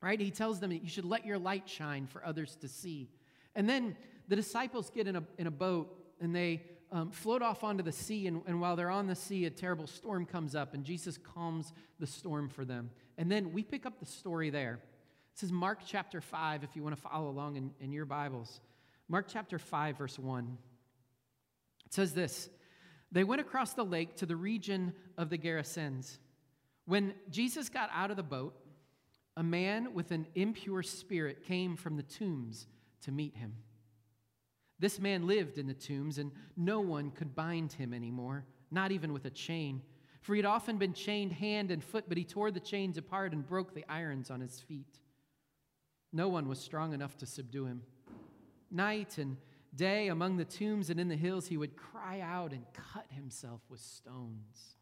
right? 0.00 0.18
He 0.18 0.30
tells 0.30 0.58
them 0.58 0.70
that 0.70 0.82
you 0.82 0.88
should 0.88 1.04
let 1.04 1.26
your 1.26 1.38
light 1.38 1.68
shine 1.68 2.06
for 2.06 2.24
others 2.24 2.56
to 2.62 2.68
see. 2.68 3.08
And 3.54 3.68
then 3.68 3.96
the 4.32 4.36
disciples 4.36 4.88
get 4.88 5.06
in 5.06 5.16
a, 5.16 5.22
in 5.36 5.46
a 5.46 5.50
boat 5.50 5.94
and 6.18 6.34
they 6.34 6.62
um, 6.90 7.10
float 7.10 7.42
off 7.42 7.62
onto 7.62 7.82
the 7.82 7.92
sea. 7.92 8.26
And, 8.26 8.40
and 8.46 8.62
while 8.62 8.76
they're 8.76 8.88
on 8.88 9.06
the 9.06 9.14
sea, 9.14 9.44
a 9.44 9.50
terrible 9.50 9.86
storm 9.86 10.24
comes 10.24 10.54
up, 10.54 10.72
and 10.72 10.86
Jesus 10.86 11.18
calms 11.18 11.74
the 12.00 12.06
storm 12.06 12.48
for 12.48 12.64
them. 12.64 12.88
And 13.18 13.30
then 13.30 13.52
we 13.52 13.62
pick 13.62 13.84
up 13.84 14.00
the 14.00 14.06
story 14.06 14.48
there. 14.48 14.78
This 15.34 15.42
is 15.42 15.52
Mark 15.52 15.80
chapter 15.86 16.22
5, 16.22 16.64
if 16.64 16.74
you 16.74 16.82
want 16.82 16.96
to 16.96 17.02
follow 17.02 17.28
along 17.28 17.56
in, 17.56 17.72
in 17.78 17.92
your 17.92 18.06
Bibles. 18.06 18.62
Mark 19.06 19.26
chapter 19.28 19.58
5, 19.58 19.98
verse 19.98 20.18
1. 20.18 20.56
It 21.84 21.92
says 21.92 22.14
this 22.14 22.48
They 23.10 23.24
went 23.24 23.42
across 23.42 23.74
the 23.74 23.84
lake 23.84 24.16
to 24.16 24.24
the 24.24 24.36
region 24.36 24.94
of 25.18 25.28
the 25.28 25.36
Gerasenes. 25.36 26.16
When 26.86 27.12
Jesus 27.28 27.68
got 27.68 27.90
out 27.92 28.10
of 28.10 28.16
the 28.16 28.22
boat, 28.22 28.56
a 29.36 29.42
man 29.42 29.92
with 29.92 30.10
an 30.10 30.26
impure 30.34 30.82
spirit 30.82 31.44
came 31.44 31.76
from 31.76 31.98
the 31.98 32.02
tombs 32.02 32.66
to 33.02 33.12
meet 33.12 33.36
him. 33.36 33.56
This 34.82 34.98
man 34.98 35.28
lived 35.28 35.58
in 35.58 35.68
the 35.68 35.74
tombs, 35.74 36.18
and 36.18 36.32
no 36.56 36.80
one 36.80 37.12
could 37.12 37.36
bind 37.36 37.72
him 37.72 37.94
anymore, 37.94 38.44
not 38.72 38.90
even 38.90 39.12
with 39.12 39.24
a 39.26 39.30
chain. 39.30 39.80
For 40.22 40.34
he 40.34 40.40
had 40.40 40.44
often 40.44 40.76
been 40.76 40.92
chained 40.92 41.32
hand 41.32 41.70
and 41.70 41.84
foot, 41.84 42.06
but 42.08 42.18
he 42.18 42.24
tore 42.24 42.50
the 42.50 42.58
chains 42.58 42.98
apart 42.98 43.32
and 43.32 43.46
broke 43.46 43.74
the 43.74 43.84
irons 43.88 44.28
on 44.28 44.40
his 44.40 44.58
feet. 44.58 44.98
No 46.12 46.28
one 46.28 46.48
was 46.48 46.58
strong 46.58 46.94
enough 46.94 47.16
to 47.18 47.26
subdue 47.26 47.66
him. 47.66 47.82
Night 48.72 49.18
and 49.18 49.36
day 49.72 50.08
among 50.08 50.36
the 50.36 50.44
tombs 50.44 50.90
and 50.90 50.98
in 50.98 51.06
the 51.06 51.14
hills, 51.14 51.46
he 51.46 51.56
would 51.56 51.76
cry 51.76 52.18
out 52.18 52.52
and 52.52 52.64
cut 52.74 53.06
himself 53.10 53.60
with 53.68 53.78
stones. 53.78 54.78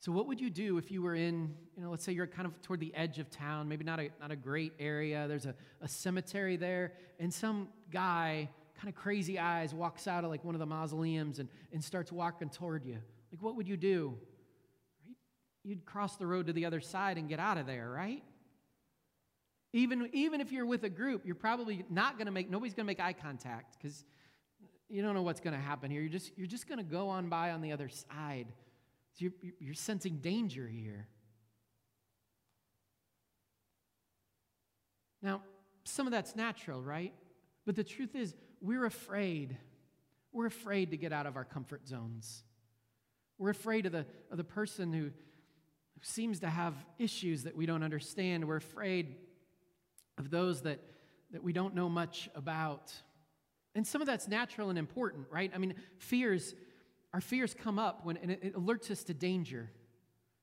So, 0.00 0.12
what 0.12 0.26
would 0.28 0.40
you 0.40 0.48
do 0.48 0.78
if 0.78 0.90
you 0.90 1.02
were 1.02 1.14
in, 1.14 1.54
you 1.76 1.82
know, 1.82 1.90
let's 1.90 2.02
say 2.02 2.12
you're 2.12 2.26
kind 2.26 2.46
of 2.46 2.58
toward 2.62 2.80
the 2.80 2.94
edge 2.94 3.18
of 3.18 3.30
town, 3.30 3.68
maybe 3.68 3.84
not 3.84 4.00
a, 4.00 4.08
not 4.18 4.30
a 4.30 4.36
great 4.36 4.72
area, 4.78 5.28
there's 5.28 5.44
a, 5.44 5.54
a 5.82 5.88
cemetery 5.88 6.56
there, 6.56 6.94
and 7.18 7.32
some 7.32 7.68
guy, 7.92 8.48
kind 8.76 8.88
of 8.88 8.94
crazy 8.94 9.38
eyes, 9.38 9.74
walks 9.74 10.08
out 10.08 10.24
of 10.24 10.30
like 10.30 10.42
one 10.42 10.54
of 10.54 10.58
the 10.58 10.64
mausoleums 10.66 11.38
and, 11.38 11.50
and 11.70 11.84
starts 11.84 12.10
walking 12.10 12.48
toward 12.48 12.86
you? 12.86 12.96
Like, 13.30 13.42
what 13.42 13.56
would 13.56 13.68
you 13.68 13.76
do? 13.76 14.16
You'd 15.64 15.84
cross 15.84 16.16
the 16.16 16.26
road 16.26 16.46
to 16.46 16.54
the 16.54 16.64
other 16.64 16.80
side 16.80 17.18
and 17.18 17.28
get 17.28 17.38
out 17.38 17.58
of 17.58 17.66
there, 17.66 17.90
right? 17.90 18.22
Even, 19.74 20.08
even 20.14 20.40
if 20.40 20.50
you're 20.50 20.64
with 20.64 20.82
a 20.82 20.88
group, 20.88 21.26
you're 21.26 21.34
probably 21.34 21.84
not 21.90 22.16
going 22.16 22.24
to 22.24 22.32
make, 22.32 22.48
nobody's 22.48 22.72
going 22.72 22.86
to 22.86 22.90
make 22.90 23.00
eye 23.00 23.12
contact 23.12 23.76
because 23.76 24.02
you 24.88 25.02
don't 25.02 25.14
know 25.14 25.22
what's 25.22 25.40
going 25.40 25.54
to 25.54 25.60
happen 25.60 25.90
here. 25.90 26.00
You're 26.00 26.10
just, 26.10 26.32
you're 26.38 26.46
just 26.46 26.66
going 26.66 26.78
to 26.78 26.84
go 26.84 27.10
on 27.10 27.28
by 27.28 27.50
on 27.50 27.60
the 27.60 27.72
other 27.72 27.90
side. 27.90 28.46
So 29.14 29.24
you're, 29.24 29.52
you're 29.58 29.74
sensing 29.74 30.18
danger 30.18 30.66
here. 30.66 31.08
Now, 35.22 35.42
some 35.84 36.06
of 36.06 36.12
that's 36.12 36.34
natural, 36.34 36.82
right? 36.82 37.12
But 37.66 37.76
the 37.76 37.84
truth 37.84 38.14
is, 38.14 38.34
we're 38.60 38.84
afraid. 38.84 39.56
We're 40.32 40.46
afraid 40.46 40.90
to 40.92 40.96
get 40.96 41.12
out 41.12 41.26
of 41.26 41.36
our 41.36 41.44
comfort 41.44 41.86
zones. 41.86 42.44
We're 43.38 43.50
afraid 43.50 43.86
of 43.86 43.92
the, 43.92 44.06
of 44.30 44.36
the 44.36 44.44
person 44.44 44.92
who, 44.92 45.04
who 45.04 46.00
seems 46.02 46.40
to 46.40 46.48
have 46.48 46.74
issues 46.98 47.44
that 47.44 47.56
we 47.56 47.66
don't 47.66 47.82
understand. 47.82 48.46
We're 48.46 48.56
afraid 48.56 49.16
of 50.18 50.30
those 50.30 50.62
that, 50.62 50.80
that 51.32 51.42
we 51.42 51.52
don't 51.52 51.74
know 51.74 51.88
much 51.88 52.28
about. 52.34 52.92
And 53.74 53.86
some 53.86 54.00
of 54.00 54.06
that's 54.06 54.28
natural 54.28 54.68
and 54.70 54.78
important, 54.78 55.26
right? 55.30 55.50
I 55.54 55.58
mean, 55.58 55.74
fears, 55.98 56.54
our 57.12 57.20
fears 57.20 57.54
come 57.54 57.78
up 57.78 58.04
when 58.04 58.16
and 58.18 58.30
it, 58.30 58.40
it 58.42 58.54
alerts 58.54 58.90
us 58.90 59.02
to 59.04 59.14
danger. 59.14 59.70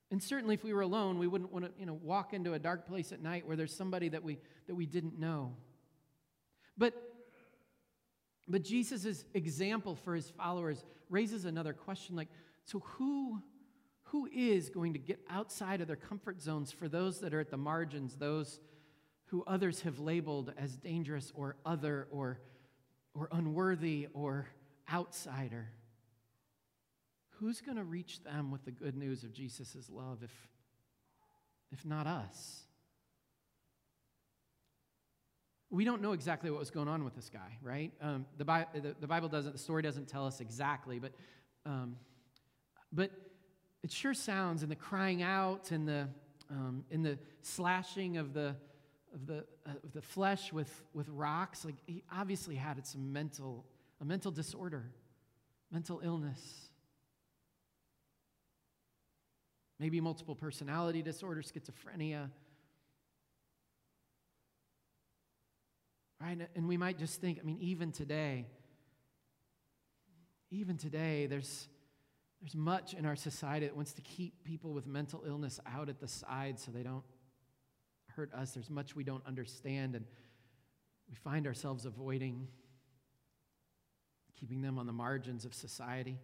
And 0.10 0.24
certainly 0.24 0.56
if 0.56 0.64
we 0.64 0.74
were 0.74 0.82
alone, 0.82 1.20
we 1.20 1.28
wouldn't 1.28 1.52
want 1.52 1.66
to, 1.66 1.72
you 1.80 1.86
know, 1.86 2.00
walk 2.02 2.34
into 2.34 2.54
a 2.54 2.60
dark 2.60 2.88
place 2.88 3.12
at 3.12 3.22
night 3.22 3.46
where 3.46 3.58
there's 3.58 3.76
somebody 3.76 4.10
that 4.10 4.24
we 4.24 4.40
that 4.68 4.76
we 4.76 4.86
didn't 4.86 5.20
know. 5.20 5.54
But 6.78 6.94
but 8.48 8.64
Jesus' 8.64 9.26
example 9.34 9.96
for 9.96 10.16
his 10.16 10.30
followers 10.30 10.86
raises 11.10 11.46
another 11.46 11.74
question 11.74 12.16
like, 12.16 12.30
so 12.64 12.80
who 12.80 13.42
who 14.04 14.30
is 14.34 14.70
going 14.70 14.94
to 14.94 15.00
get 15.00 15.20
outside 15.30 15.82
of 15.82 15.88
their 15.88 15.98
comfort 15.98 16.42
zones 16.42 16.72
for 16.72 16.88
those 16.88 17.20
that 17.20 17.34
are 17.34 17.42
at 17.42 17.52
the 17.52 17.58
margins, 17.58 18.16
those 18.16 18.62
who 19.26 19.44
others 19.46 19.82
have 19.82 20.00
labeled 20.00 20.54
as 20.58 20.78
dangerous 20.78 21.32
or 21.36 21.58
other 21.66 22.08
or, 22.12 22.40
or 23.14 23.28
unworthy 23.32 24.08
or 24.14 24.48
outsider. 24.92 25.70
Who's 27.40 27.62
going 27.62 27.78
to 27.78 27.84
reach 27.84 28.24
them 28.24 28.52
with 28.52 28.66
the 28.66 28.72
good 28.72 28.96
news 28.96 29.24
of 29.24 29.32
Jesus' 29.32 29.90
love 29.92 30.24
if, 30.24 30.32
if 31.72 31.86
not 31.86 32.08
us? 32.08 32.64
We 35.70 35.84
don't 35.84 36.02
know 36.02 36.14
exactly 36.14 36.50
what 36.50 36.60
was 36.60 36.72
going 36.72 36.88
on 36.88 37.04
with 37.04 37.16
this 37.16 37.30
guy, 37.30 37.58
right? 37.62 37.92
Um, 38.02 38.26
the, 38.38 38.46
Bi- 38.46 38.68
the, 38.74 38.96
the, 39.00 39.08
Bible 39.08 39.28
doesn't, 39.28 39.52
the 39.52 39.60
story 39.60 39.84
doesn't 39.84 40.08
tell 40.08 40.26
us 40.26 40.40
exactly, 40.40 40.98
but, 40.98 41.12
um, 41.66 41.98
but 42.92 43.12
it 43.84 43.92
sure 43.92 44.14
sounds 44.14 44.64
in 44.64 44.70
the 44.70 44.76
crying 44.76 45.22
out 45.22 45.72
and 45.72 45.88
the, 45.88 46.08
um, 46.50 46.86
in 46.90 47.04
the 47.04 47.20
slashing 47.42 48.18
of 48.18 48.34
the, 48.34 48.56
of 49.14 49.28
the, 49.28 49.46
uh, 49.66 49.72
of 49.84 49.94
the 49.94 50.02
flesh 50.02 50.54
with, 50.54 50.84
with 50.94 51.08
rocks. 51.10 51.66
Like 51.66 51.76
he 51.86 52.02
obviously 52.12 52.56
had 52.56 52.86
some 52.88 53.12
mental, 53.12 53.66
a 54.02 54.06
mental 54.06 54.32
disorder, 54.32 54.90
mental 55.72 56.02
illness. 56.04 56.67
Maybe 59.80 60.02
multiple 60.02 60.36
personality 60.36 61.02
disorder, 61.02 61.42
schizophrenia. 61.42 62.30
Right? 66.20 66.48
And 66.56 66.68
we 66.68 66.78
might 66.78 66.98
just 66.98 67.22
think, 67.22 67.40
I 67.40 67.46
mean, 67.46 67.60
even 67.62 67.92
today, 67.92 68.48
even 70.50 70.78
today, 70.78 71.28
there's, 71.28 71.68
there's 72.42 72.56
much 72.56 72.94
in 72.94 73.06
our 73.06 73.16
society 73.16 73.68
that 73.68 73.76
wants 73.76 73.94
to 73.94 74.02
keep 74.02 74.44
people 74.44 74.74
with 74.74 74.88
mental 74.88 75.24
illness 75.28 75.60
out 75.68 75.90
at 75.90 76.00
the 76.00 76.08
side 76.08 76.60
so 76.60 76.72
they 76.72 76.84
don't 76.84 77.04
hurt 78.16 78.34
us. 78.34 78.52
There's 78.52 78.70
much 78.70 78.96
we 78.96 79.04
don't 79.04 79.26
understand, 79.28 79.94
and 79.96 80.06
we 81.08 81.16
find 81.16 81.46
ourselves 81.46 81.86
avoiding 81.86 82.48
keeping 84.40 84.62
them 84.62 84.78
on 84.78 84.86
the 84.86 84.94
margins 84.94 85.46
of 85.46 85.54
society. 85.54 86.18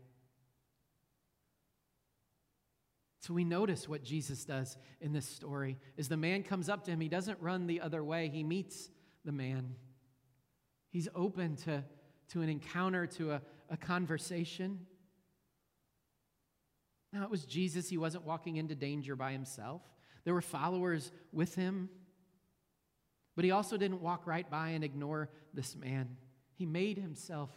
So 3.24 3.34
we 3.34 3.46
notice 3.46 3.88
what 3.88 4.04
Jesus 4.04 4.44
does 4.44 4.76
in 5.00 5.14
this 5.14 5.26
story. 5.26 5.78
is 5.96 6.10
the 6.10 6.18
man 6.18 6.44
comes 6.44 6.68
up 6.68 6.84
to 6.84 6.92
him, 6.92 7.00
he 7.00 7.08
doesn't 7.08 7.40
run 7.40 7.68
the 7.68 7.80
other 7.80 8.04
way. 8.04 8.28
He 8.28 8.44
meets 8.44 8.90
the 9.24 9.32
man. 9.32 9.76
He's 10.90 11.08
open 11.16 11.56
to, 11.64 11.86
to 12.32 12.42
an 12.42 12.50
encounter, 12.50 13.08
to 13.08 13.32
a, 13.32 13.42
a 13.70 13.78
conversation. 13.78 14.82
Now, 17.14 17.24
it 17.24 17.30
was 17.30 17.46
Jesus. 17.46 17.88
He 17.88 17.98
wasn't 17.98 18.26
walking 18.26 18.58
into 18.58 18.76
danger 18.76 19.16
by 19.16 19.32
himself. 19.32 19.82
There 20.26 20.34
were 20.34 20.42
followers 20.42 21.10
with 21.32 21.56
him. 21.56 21.88
But 23.38 23.46
he 23.46 23.52
also 23.52 23.78
didn't 23.78 24.02
walk 24.02 24.28
right 24.28 24.50
by 24.50 24.72
and 24.72 24.84
ignore 24.84 25.30
this 25.54 25.78
man. 25.78 26.18
He 26.56 26.66
made 26.66 26.98
himself 26.98 27.52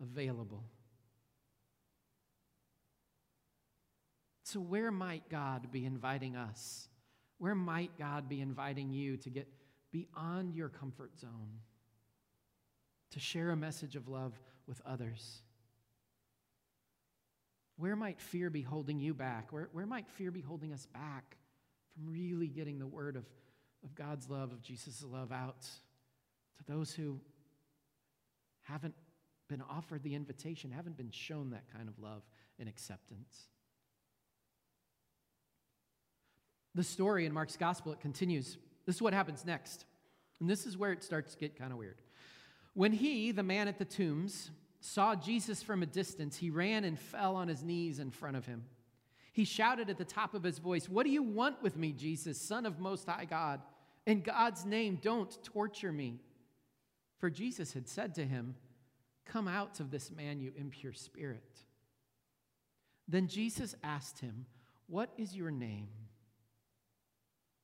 available. 0.00 0.64
So, 4.52 4.60
where 4.60 4.90
might 4.90 5.28
God 5.28 5.70
be 5.70 5.84
inviting 5.84 6.36
us? 6.36 6.88
Where 7.38 7.54
might 7.54 7.96
God 7.98 8.28
be 8.28 8.40
inviting 8.40 8.90
you 8.90 9.16
to 9.18 9.30
get 9.30 9.48
beyond 9.92 10.54
your 10.54 10.68
comfort 10.68 11.18
zone, 11.18 11.60
to 13.12 13.20
share 13.20 13.50
a 13.50 13.56
message 13.56 13.96
of 13.96 14.08
love 14.08 14.38
with 14.66 14.80
others? 14.84 15.42
Where 17.76 17.96
might 17.96 18.20
fear 18.20 18.50
be 18.50 18.62
holding 18.62 18.98
you 18.98 19.14
back? 19.14 19.52
Where, 19.52 19.68
where 19.72 19.86
might 19.86 20.08
fear 20.10 20.30
be 20.30 20.40
holding 20.40 20.72
us 20.72 20.86
back? 20.86 21.36
from 21.92 22.10
really 22.10 22.48
getting 22.48 22.78
the 22.78 22.86
word 22.86 23.16
of, 23.16 23.24
of 23.84 23.94
God's 23.94 24.28
love, 24.28 24.52
of 24.52 24.62
Jesus' 24.62 25.04
love 25.04 25.32
out 25.32 25.62
to 25.62 26.64
those 26.66 26.92
who 26.92 27.20
haven't 28.62 28.94
been 29.48 29.62
offered 29.68 30.02
the 30.02 30.14
invitation, 30.14 30.70
haven't 30.70 30.96
been 30.96 31.10
shown 31.10 31.50
that 31.50 31.64
kind 31.72 31.88
of 31.88 31.98
love 31.98 32.22
and 32.58 32.68
acceptance. 32.68 33.48
The 36.74 36.84
story 36.84 37.26
in 37.26 37.32
Mark's 37.32 37.56
gospel, 37.56 37.92
it 37.92 38.00
continues. 38.00 38.58
This 38.86 38.96
is 38.96 39.02
what 39.02 39.12
happens 39.12 39.44
next. 39.44 39.84
And 40.40 40.48
this 40.48 40.66
is 40.66 40.76
where 40.76 40.92
it 40.92 41.04
starts 41.04 41.32
to 41.32 41.38
get 41.38 41.56
kind 41.56 41.72
of 41.72 41.78
weird. 41.78 42.00
When 42.74 42.92
he, 42.92 43.32
the 43.32 43.42
man 43.42 43.68
at 43.68 43.78
the 43.78 43.84
tombs, 43.84 44.50
saw 44.80 45.14
Jesus 45.14 45.62
from 45.62 45.82
a 45.82 45.86
distance, 45.86 46.36
he 46.36 46.50
ran 46.50 46.84
and 46.84 46.98
fell 46.98 47.36
on 47.36 47.48
his 47.48 47.62
knees 47.62 47.98
in 47.98 48.10
front 48.10 48.36
of 48.36 48.46
him. 48.46 48.64
He 49.32 49.44
shouted 49.44 49.90
at 49.90 49.98
the 49.98 50.04
top 50.04 50.34
of 50.34 50.42
his 50.42 50.58
voice, 50.58 50.88
What 50.88 51.04
do 51.04 51.10
you 51.10 51.22
want 51.22 51.62
with 51.62 51.76
me, 51.76 51.92
Jesus, 51.92 52.40
Son 52.40 52.66
of 52.66 52.80
Most 52.80 53.06
High 53.06 53.26
God? 53.26 53.60
In 54.06 54.22
God's 54.22 54.64
name, 54.64 54.98
don't 55.00 55.42
torture 55.44 55.92
me. 55.92 56.20
For 57.18 57.30
Jesus 57.30 57.72
had 57.72 57.86
said 57.86 58.14
to 58.14 58.24
him, 58.24 58.54
Come 59.26 59.46
out 59.46 59.78
of 59.78 59.90
this 59.90 60.10
man, 60.10 60.40
you 60.40 60.52
impure 60.56 60.92
spirit. 60.92 61.60
Then 63.06 63.28
Jesus 63.28 63.74
asked 63.84 64.20
him, 64.20 64.46
What 64.88 65.10
is 65.16 65.36
your 65.36 65.50
name? 65.50 65.88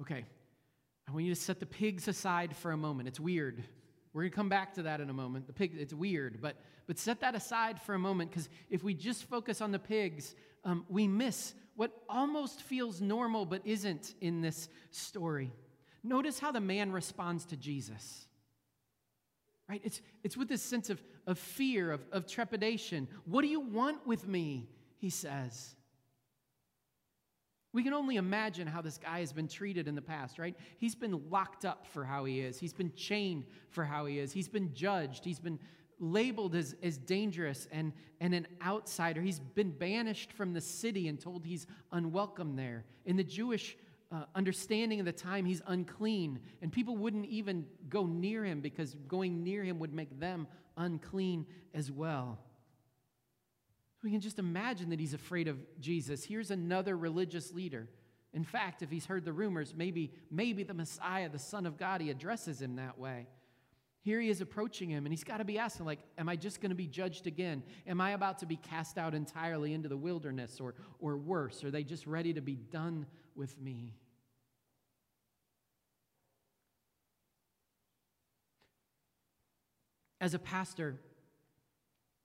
Okay, 0.00 0.24
I 1.08 1.12
want 1.12 1.24
you 1.24 1.34
to 1.34 1.40
set 1.40 1.60
the 1.60 1.66
pigs 1.66 2.08
aside 2.08 2.56
for 2.56 2.72
a 2.72 2.76
moment. 2.76 3.08
It's 3.08 3.20
weird. 3.20 3.62
We're 4.12 4.22
going 4.22 4.30
to 4.30 4.36
come 4.36 4.48
back 4.48 4.74
to 4.74 4.82
that 4.82 5.00
in 5.00 5.10
a 5.10 5.12
moment. 5.12 5.46
The 5.46 5.52
pig, 5.52 5.74
it's 5.76 5.92
weird, 5.92 6.40
but, 6.40 6.56
but 6.86 6.98
set 6.98 7.20
that 7.20 7.34
aside 7.34 7.80
for 7.82 7.94
a 7.94 7.98
moment 7.98 8.30
because 8.30 8.48
if 8.70 8.82
we 8.82 8.94
just 8.94 9.24
focus 9.24 9.60
on 9.60 9.70
the 9.72 9.78
pigs, 9.78 10.34
um, 10.64 10.84
we 10.88 11.06
miss 11.06 11.54
what 11.76 11.92
almost 12.08 12.62
feels 12.62 13.00
normal 13.00 13.44
but 13.44 13.62
isn't 13.64 14.14
in 14.20 14.40
this 14.40 14.68
story. 14.90 15.52
Notice 16.02 16.38
how 16.38 16.50
the 16.50 16.60
man 16.60 16.92
responds 16.92 17.44
to 17.46 17.56
Jesus. 17.56 18.26
Right? 19.68 19.80
It's, 19.84 20.00
it's 20.24 20.36
with 20.36 20.48
this 20.48 20.62
sense 20.62 20.90
of, 20.90 21.00
of 21.26 21.38
fear, 21.38 21.92
of, 21.92 22.00
of 22.10 22.26
trepidation. 22.26 23.06
What 23.26 23.42
do 23.42 23.48
you 23.48 23.60
want 23.60 24.06
with 24.06 24.26
me? 24.26 24.68
He 24.96 25.10
says. 25.10 25.76
We 27.72 27.84
can 27.84 27.92
only 27.92 28.16
imagine 28.16 28.66
how 28.66 28.82
this 28.82 28.98
guy 28.98 29.20
has 29.20 29.32
been 29.32 29.46
treated 29.46 29.86
in 29.86 29.94
the 29.94 30.02
past, 30.02 30.38
right? 30.38 30.56
He's 30.78 30.96
been 30.96 31.30
locked 31.30 31.64
up 31.64 31.86
for 31.86 32.04
how 32.04 32.24
he 32.24 32.40
is. 32.40 32.58
He's 32.58 32.72
been 32.72 32.92
chained 32.94 33.46
for 33.68 33.84
how 33.84 34.06
he 34.06 34.18
is. 34.18 34.32
He's 34.32 34.48
been 34.48 34.74
judged. 34.74 35.24
He's 35.24 35.38
been 35.38 35.58
labeled 36.00 36.54
as, 36.56 36.74
as 36.82 36.98
dangerous 36.98 37.68
and, 37.70 37.92
and 38.20 38.34
an 38.34 38.48
outsider. 38.64 39.20
He's 39.20 39.38
been 39.38 39.70
banished 39.70 40.32
from 40.32 40.52
the 40.52 40.60
city 40.60 41.06
and 41.06 41.20
told 41.20 41.44
he's 41.44 41.66
unwelcome 41.92 42.56
there. 42.56 42.84
In 43.04 43.16
the 43.16 43.24
Jewish 43.24 43.76
uh, 44.10 44.24
understanding 44.34 44.98
of 44.98 45.06
the 45.06 45.12
time, 45.12 45.44
he's 45.44 45.62
unclean, 45.68 46.40
and 46.62 46.72
people 46.72 46.96
wouldn't 46.96 47.26
even 47.26 47.66
go 47.88 48.06
near 48.06 48.44
him 48.44 48.60
because 48.60 48.96
going 49.06 49.44
near 49.44 49.62
him 49.62 49.78
would 49.78 49.92
make 49.92 50.18
them 50.18 50.48
unclean 50.76 51.46
as 51.74 51.92
well. 51.92 52.38
We 54.02 54.10
can 54.10 54.20
just 54.20 54.38
imagine 54.38 54.90
that 54.90 55.00
he's 55.00 55.14
afraid 55.14 55.46
of 55.46 55.58
Jesus. 55.78 56.24
Here's 56.24 56.50
another 56.50 56.96
religious 56.96 57.52
leader. 57.52 57.88
In 58.32 58.44
fact, 58.44 58.82
if 58.82 58.90
he's 58.90 59.06
heard 59.06 59.24
the 59.24 59.32
rumors, 59.32 59.74
maybe, 59.76 60.12
maybe 60.30 60.62
the 60.62 60.74
Messiah, 60.74 61.28
the 61.28 61.38
Son 61.38 61.66
of 61.66 61.76
God, 61.76 62.00
he 62.00 62.10
addresses 62.10 62.62
him 62.62 62.76
that 62.76 62.98
way. 62.98 63.26
Here 64.02 64.20
he 64.20 64.30
is 64.30 64.40
approaching 64.40 64.88
him, 64.88 65.04
and 65.04 65.12
he's 65.12 65.24
got 65.24 65.38
to 65.38 65.44
be 65.44 65.58
asking, 65.58 65.84
like, 65.84 65.98
am 66.16 66.28
I 66.28 66.36
just 66.36 66.62
going 66.62 66.70
to 66.70 66.76
be 66.76 66.86
judged 66.86 67.26
again? 67.26 67.62
Am 67.86 68.00
I 68.00 68.12
about 68.12 68.38
to 68.38 68.46
be 68.46 68.56
cast 68.56 68.96
out 68.96 69.14
entirely 69.14 69.74
into 69.74 69.90
the 69.90 69.96
wilderness 69.96 70.58
or, 70.58 70.74
or 71.00 71.18
worse? 71.18 71.62
Are 71.64 71.70
they 71.70 71.84
just 71.84 72.06
ready 72.06 72.32
to 72.32 72.40
be 72.40 72.54
done 72.54 73.04
with 73.34 73.60
me? 73.60 73.92
As 80.18 80.32
a 80.32 80.38
pastor, 80.38 80.98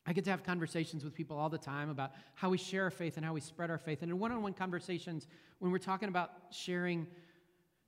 I 0.08 0.14
get 0.14 0.24
to 0.26 0.30
have 0.30 0.44
conversations 0.44 1.04
with 1.04 1.16
people 1.16 1.38
all 1.38 1.50
the 1.50 1.58
time 1.58 1.90
about 1.90 2.12
how 2.36 2.50
we 2.50 2.58
share 2.58 2.84
our 2.84 2.92
faith 2.92 3.18
and 3.18 3.26
how 3.26 3.34
we 3.34 3.42
spread 3.42 3.72
our 3.72 3.78
faith. 3.78 4.04
And 4.04 4.12
in 4.12 4.20
one 4.20 4.32
on 4.32 4.42
one 4.44 4.54
conversations, 4.54 5.28
when 5.60 5.72
we're 5.72 5.80
talking 5.80 6.10
about 6.10 6.32
sharing, 6.52 7.08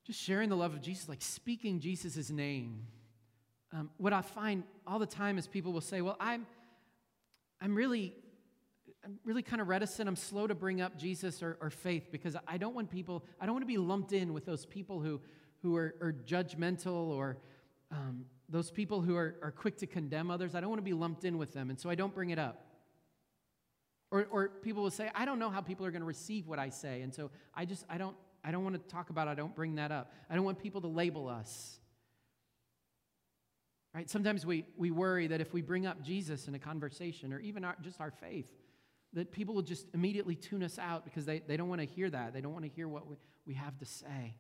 just 0.04 0.20
sharing 0.20 0.50
the 0.50 0.56
love 0.56 0.74
of 0.74 0.82
Jesus, 0.82 1.08
like 1.08 1.22
speaking 1.22 1.80
Jesus' 1.80 2.32
name, 2.32 2.88
um, 3.72 3.92
what 3.98 4.14
I 4.14 4.22
find 4.22 4.64
all 4.88 4.98
the 4.98 5.06
time 5.06 5.38
is 5.38 5.48
people 5.48 5.74
will 5.74 5.82
say, 5.82 6.02
Well, 6.02 6.18
I'm, 6.20 6.46
I'm 7.62 7.76
really. 7.76 8.16
I'm 9.06 9.20
really 9.24 9.44
kind 9.44 9.62
of 9.62 9.70
reticent. 9.70 10.10
I'm 10.10 10.18
slow 10.18 10.48
to 10.48 10.56
bring 10.56 10.82
up 10.82 10.98
Jesus 10.98 11.42
or, 11.42 11.58
or 11.62 11.70
faith 11.70 12.10
because 12.12 12.36
I 12.46 12.58
don't 12.58 12.76
want 12.76 12.90
people, 12.90 13.24
I 13.40 13.46
don't 13.46 13.56
want 13.56 13.62
to 13.64 13.68
be 13.68 13.78
lumped 13.78 14.12
in 14.12 14.34
with 14.34 14.46
those 14.46 14.66
people 14.66 15.00
who, 15.00 15.22
who 15.62 15.78
are, 15.78 15.96
are 16.02 16.14
judgmental 16.26 17.10
or 17.10 17.38
um, 17.92 18.26
those 18.50 18.72
people 18.72 19.02
who 19.02 19.16
are, 19.16 19.36
are 19.42 19.52
quick 19.52 19.78
to 19.78 19.88
condemn 19.88 20.32
others, 20.32 20.56
I 20.56 20.62
don't 20.62 20.70
want 20.70 20.80
to 20.80 20.86
be 20.86 20.94
lumped 20.94 21.26
in 21.26 21.38
with 21.38 21.54
them, 21.54 21.70
and 21.70 21.80
so 21.80 21.90
I 21.90 21.96
don't 21.96 22.14
bring 22.14 22.30
it 22.30 22.40
up. 22.40 22.64
Or, 24.10 24.26
or 24.32 24.48
people 24.48 24.84
will 24.84 24.92
say, 24.92 25.12
I 25.14 25.26
don't 25.26 25.38
know 25.38 25.50
how 25.50 25.60
people 25.60 25.86
are 25.86 25.92
going 25.92 26.02
to 26.02 26.08
receive 26.08 26.48
what 26.48 26.60
I 26.60 26.70
say, 26.70 27.02
and 27.02 27.14
so 27.14 27.30
I 27.54 27.66
just, 27.66 27.86
I 27.90 27.98
don't, 27.98 28.16
I 28.44 28.52
don't 28.52 28.64
want 28.64 28.76
to 28.76 28.94
talk 28.94 29.10
about 29.10 29.28
it, 29.28 29.32
I 29.32 29.36
don't 29.36 29.56
bring 29.56 29.76
that 29.76 29.92
up. 29.92 30.14
I 30.30 30.36
don't 30.36 30.46
want 30.46 30.60
people 30.60 30.80
to 30.82 30.88
label 30.88 31.28
us. 31.28 31.80
Right? 33.94 34.10
Sometimes 34.10 34.46
we, 34.46 34.66
we 34.78 34.92
worry 34.92 35.28
that 35.28 35.42
if 35.42 35.54
we 35.54 35.62
bring 35.62 35.86
up 35.86 36.04
Jesus 36.04 36.48
in 36.48 36.56
a 36.56 36.60
conversation 36.60 37.34
or 37.34 37.40
even 37.40 37.66
our, 37.66 37.76
just 37.82 38.00
our 38.00 38.12
faith, 38.12 38.46
that 39.14 39.32
people 39.32 39.56
will 39.56 39.64
just 39.64 39.88
immediately 39.94 40.36
tune 40.36 40.64
us 40.64 40.78
out 40.78 41.04
because 41.04 41.26
they, 41.26 41.40
they 41.40 41.58
don't 41.58 41.68
want 41.68 41.82
to 41.82 41.88
hear 41.88 42.10
that. 42.10 42.34
They 42.34 42.42
don't 42.42 42.54
want 42.54 42.66
to 42.66 42.72
hear 42.72 42.88
what 42.88 43.08
we, 43.08 43.16
we 43.46 43.54
have 43.56 43.78
to 43.80 43.86
say. 43.86 44.36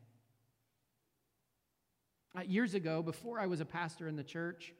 Uh, 2.35 2.41
years 2.41 2.73
ago, 2.73 3.01
before 3.01 3.39
I 3.39 3.47
was 3.47 3.61
a 3.61 3.65
pastor 3.65 4.07
in 4.07 4.15
the 4.15 4.23
church, 4.23 4.73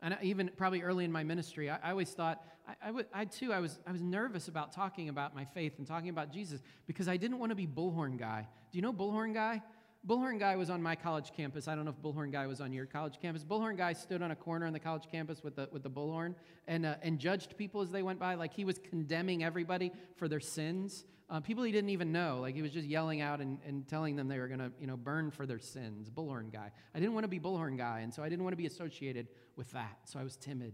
and 0.00 0.16
even 0.22 0.50
probably 0.56 0.82
early 0.82 1.04
in 1.04 1.12
my 1.12 1.24
ministry, 1.24 1.70
I, 1.70 1.78
I 1.82 1.90
always 1.90 2.10
thought, 2.10 2.44
I, 2.82 2.92
I, 3.12 3.24
too, 3.24 3.52
I 3.52 3.60
was, 3.60 3.78
I 3.86 3.92
was 3.92 4.02
nervous 4.02 4.48
about 4.48 4.72
talking 4.72 5.08
about 5.08 5.34
my 5.34 5.44
faith 5.44 5.74
and 5.78 5.86
talking 5.86 6.10
about 6.10 6.32
Jesus 6.32 6.60
because 6.86 7.08
I 7.08 7.16
didn't 7.16 7.38
want 7.38 7.50
to 7.50 7.56
be 7.56 7.66
Bullhorn 7.66 8.18
Guy. 8.18 8.46
Do 8.70 8.78
you 8.78 8.82
know 8.82 8.92
Bullhorn 8.92 9.34
Guy? 9.34 9.62
Bullhorn 10.06 10.38
Guy 10.38 10.56
was 10.56 10.70
on 10.70 10.82
my 10.82 10.94
college 10.94 11.32
campus. 11.36 11.68
I 11.68 11.74
don't 11.74 11.84
know 11.84 11.90
if 11.90 12.02
Bullhorn 12.02 12.32
Guy 12.32 12.46
was 12.46 12.60
on 12.60 12.72
your 12.72 12.86
college 12.86 13.18
campus. 13.20 13.44
Bullhorn 13.44 13.76
Guy 13.76 13.92
stood 13.92 14.22
on 14.22 14.30
a 14.30 14.36
corner 14.36 14.66
on 14.66 14.72
the 14.72 14.78
college 14.78 15.08
campus 15.10 15.42
with 15.42 15.56
the, 15.56 15.68
with 15.72 15.82
the 15.82 15.90
bullhorn 15.90 16.34
and, 16.66 16.86
uh, 16.86 16.94
and 17.02 17.18
judged 17.18 17.56
people 17.56 17.80
as 17.80 17.90
they 17.90 18.02
went 18.02 18.18
by. 18.18 18.34
Like 18.34 18.54
he 18.54 18.64
was 18.64 18.78
condemning 18.78 19.42
everybody 19.42 19.92
for 20.16 20.28
their 20.28 20.40
sins 20.40 21.04
uh, 21.30 21.40
people 21.40 21.62
he 21.62 21.72
didn't 21.72 21.90
even 21.90 22.10
know. 22.10 22.38
Like 22.40 22.54
he 22.54 22.62
was 22.62 22.72
just 22.72 22.86
yelling 22.86 23.20
out 23.20 23.40
and, 23.40 23.58
and 23.66 23.86
telling 23.86 24.16
them 24.16 24.28
they 24.28 24.38
were 24.38 24.48
going 24.48 24.60
to, 24.60 24.72
you 24.80 24.86
know, 24.86 24.96
burn 24.96 25.30
for 25.30 25.46
their 25.46 25.58
sins. 25.58 26.08
Bullhorn 26.08 26.50
guy. 26.50 26.70
I 26.94 26.98
didn't 26.98 27.14
want 27.14 27.24
to 27.24 27.28
be 27.28 27.38
bullhorn 27.38 27.76
guy, 27.76 28.00
and 28.00 28.12
so 28.12 28.22
I 28.22 28.28
didn't 28.28 28.44
want 28.44 28.52
to 28.52 28.56
be 28.56 28.66
associated 28.66 29.28
with 29.56 29.70
that. 29.72 29.98
So 30.04 30.18
I 30.18 30.24
was 30.24 30.36
timid. 30.36 30.72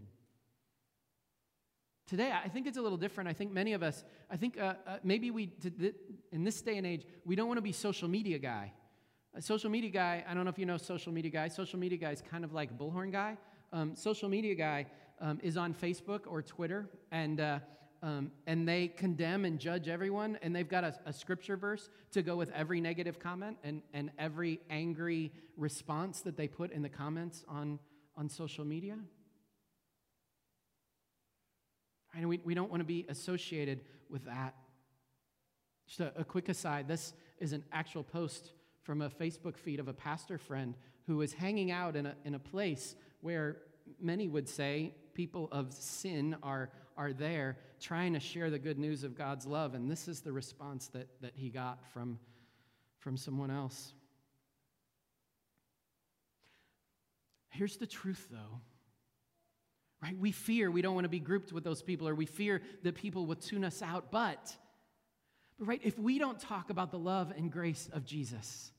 Today, 2.07 2.31
I 2.31 2.47
think 2.49 2.67
it's 2.67 2.77
a 2.77 2.81
little 2.81 2.99
different. 2.99 3.29
I 3.29 3.33
think 3.33 3.51
many 3.51 3.73
of 3.73 3.81
us, 3.81 4.05
I 4.29 4.37
think 4.37 4.59
uh, 4.59 4.75
uh, 4.85 4.97
maybe 5.03 5.31
we, 5.31 5.51
in 6.31 6.43
this 6.43 6.61
day 6.61 6.77
and 6.77 6.85
age, 6.85 7.03
we 7.25 7.35
don't 7.35 7.47
want 7.47 7.57
to 7.57 7.63
be 7.63 7.71
social 7.71 8.07
media 8.07 8.37
guy. 8.37 8.71
A 9.37 9.41
social 9.41 9.69
media 9.69 9.89
guy, 9.89 10.23
I 10.25 10.33
don't 10.33 10.45
know 10.45 10.49
if 10.49 10.57
you 10.57 10.65
know 10.65 10.77
social 10.77 11.11
media 11.11 11.29
guy. 11.29 11.49
Social 11.49 11.77
media 11.77 11.97
guy 11.97 12.11
is 12.11 12.21
kind 12.21 12.45
of 12.45 12.53
like 12.53 12.77
bullhorn 12.77 13.11
guy. 13.11 13.35
Um, 13.73 13.93
social 13.93 14.29
media 14.29 14.55
guy 14.55 14.85
um, 15.19 15.41
is 15.43 15.57
on 15.57 15.73
Facebook 15.73 16.21
or 16.25 16.41
Twitter, 16.41 16.89
and 17.11 17.41
uh, 17.41 17.59
um, 18.01 18.31
and 18.47 18.65
they 18.65 18.87
condemn 18.87 19.43
and 19.43 19.59
judge 19.59 19.89
everyone, 19.89 20.39
and 20.41 20.55
they've 20.55 20.69
got 20.69 20.85
a, 20.85 20.95
a, 21.05 21.11
scripture 21.11 21.57
verse 21.57 21.89
to 22.11 22.21
go 22.21 22.37
with 22.37 22.49
every 22.51 22.79
negative 22.79 23.19
comment 23.19 23.57
and, 23.63 23.81
and 23.93 24.11
every 24.19 24.59
angry 24.69 25.31
response 25.57 26.21
that 26.21 26.37
they 26.37 26.47
put 26.47 26.71
in 26.71 26.81
the 26.83 26.89
comments 26.89 27.43
on, 27.47 27.79
on 28.15 28.29
social 28.29 28.63
media. 28.63 28.95
And 32.15 32.29
we, 32.29 32.39
we 32.45 32.53
don't 32.53 32.69
want 32.69 32.81
to 32.81 32.85
be 32.85 33.05
associated 33.09 33.81
with 34.07 34.25
that. 34.25 34.53
Just 35.87 35.99
a, 35.99 36.13
a 36.15 36.23
quick 36.23 36.47
aside 36.47 36.87
this 36.87 37.13
is 37.39 37.53
an 37.53 37.63
actual 37.73 38.03
post 38.03 38.51
from 38.85 39.01
a 39.01 39.09
Facebook 39.09 39.57
feed 39.57 39.79
of 39.79 39.87
a 39.87 39.93
pastor 39.93 40.37
friend 40.37 40.75
who 41.05 41.17
was 41.17 41.33
hanging 41.33 41.69
out 41.69 41.95
in 41.95 42.05
a, 42.05 42.15
in 42.23 42.33
a 42.33 42.39
place 42.39 42.95
where 43.21 43.57
many 43.99 44.27
would 44.27 44.47
say 44.49 44.95
people 45.13 45.49
of 45.51 45.73
sin 45.73 46.35
are 46.41 46.71
are 46.97 47.13
there 47.13 47.57
trying 47.79 48.13
to 48.13 48.19
share 48.19 48.49
the 48.49 48.59
good 48.59 48.79
news 48.79 49.03
of 49.03 49.17
God's 49.17 49.45
love. 49.45 49.73
And 49.73 49.89
this 49.89 50.07
is 50.07 50.21
the 50.21 50.31
response 50.31 50.87
that, 50.89 51.07
that 51.21 51.33
he 51.35 51.49
got 51.49 51.79
from, 51.93 52.19
from 52.99 53.17
someone 53.17 53.51
else. 53.51 53.93
Here's 57.49 57.77
the 57.77 57.87
truth, 57.87 58.27
though. 58.31 58.61
Right? 60.01 60.17
We 60.17 60.31
fear 60.31 60.69
we 60.69 60.81
don't 60.81 60.93
want 60.93 61.05
to 61.05 61.09
be 61.09 61.19
grouped 61.19 61.51
with 61.51 61.63
those 61.63 61.81
people, 61.81 62.07
or 62.07 62.15
we 62.15 62.25
fear 62.25 62.61
that 62.83 62.95
people 62.95 63.25
will 63.25 63.35
tune 63.35 63.63
us 63.63 63.81
out. 63.81 64.11
But, 64.11 64.55
but 65.57 65.67
right, 65.67 65.81
if 65.83 65.97
we 65.97 66.19
don't 66.19 66.39
talk 66.39 66.69
about 66.69 66.91
the 66.91 66.99
love 66.99 67.33
and 67.35 67.51
grace 67.51 67.89
of 67.91 68.05
Jesus, 68.05 68.71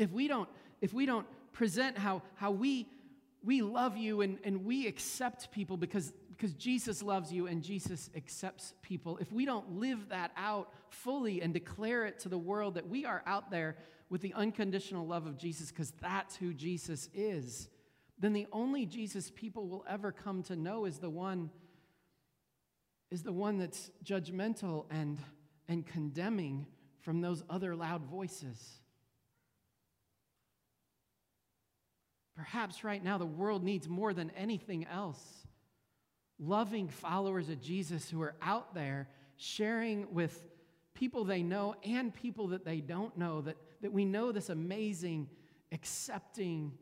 if 0.00 0.10
we 0.10 0.28
don't, 0.28 0.48
if 0.80 0.92
we 0.92 1.06
don't 1.06 1.26
present 1.52 1.98
how, 1.98 2.22
how 2.34 2.50
we 2.50 2.88
we 3.42 3.62
love 3.62 3.96
you 3.96 4.20
and, 4.20 4.38
and 4.44 4.64
we 4.64 4.86
accept 4.86 5.50
people 5.50 5.76
because 5.76 6.12
because 6.28 6.54
Jesus 6.54 7.02
loves 7.02 7.30
you 7.30 7.46
and 7.46 7.62
Jesus 7.62 8.08
accepts 8.16 8.72
people, 8.80 9.18
if 9.18 9.30
we 9.30 9.44
don't 9.44 9.78
live 9.78 10.08
that 10.08 10.30
out 10.38 10.72
fully 10.88 11.42
and 11.42 11.52
declare 11.52 12.06
it 12.06 12.18
to 12.20 12.30
the 12.30 12.38
world 12.38 12.76
that 12.76 12.88
we 12.88 13.04
are 13.04 13.22
out 13.26 13.50
there 13.50 13.76
with 14.08 14.22
the 14.22 14.32
unconditional 14.32 15.06
love 15.06 15.26
of 15.26 15.36
Jesus 15.36 15.70
because 15.70 15.92
that's 16.00 16.36
who 16.36 16.54
Jesus 16.54 17.10
is, 17.12 17.68
then 18.18 18.32
the 18.32 18.46
only 18.54 18.86
Jesus 18.86 19.30
people 19.30 19.68
will 19.68 19.84
ever 19.86 20.12
come 20.12 20.42
to 20.44 20.56
know 20.56 20.86
is 20.86 20.98
the 20.98 21.10
one 21.10 21.50
is 23.10 23.22
the 23.22 23.32
one 23.32 23.58
that's 23.58 23.90
judgmental 24.02 24.86
and 24.90 25.18
and 25.68 25.86
condemning 25.86 26.66
from 27.00 27.20
those 27.20 27.44
other 27.50 27.76
loud 27.76 28.06
voices. 28.06 28.79
Perhaps 32.40 32.84
right 32.84 33.04
now 33.04 33.18
the 33.18 33.26
world 33.26 33.62
needs 33.62 33.86
more 33.86 34.14
than 34.14 34.30
anything 34.30 34.86
else 34.86 35.20
loving 36.38 36.88
followers 36.88 37.50
of 37.50 37.60
Jesus 37.60 38.08
who 38.08 38.22
are 38.22 38.34
out 38.40 38.74
there 38.74 39.10
sharing 39.36 40.10
with 40.14 40.42
people 40.94 41.22
they 41.22 41.42
know 41.42 41.74
and 41.84 42.14
people 42.14 42.46
that 42.48 42.64
they 42.64 42.80
don't 42.80 43.14
know 43.18 43.42
that, 43.42 43.58
that 43.82 43.92
we 43.92 44.06
know 44.06 44.32
this 44.32 44.48
amazing, 44.48 45.28
accepting 45.70 46.72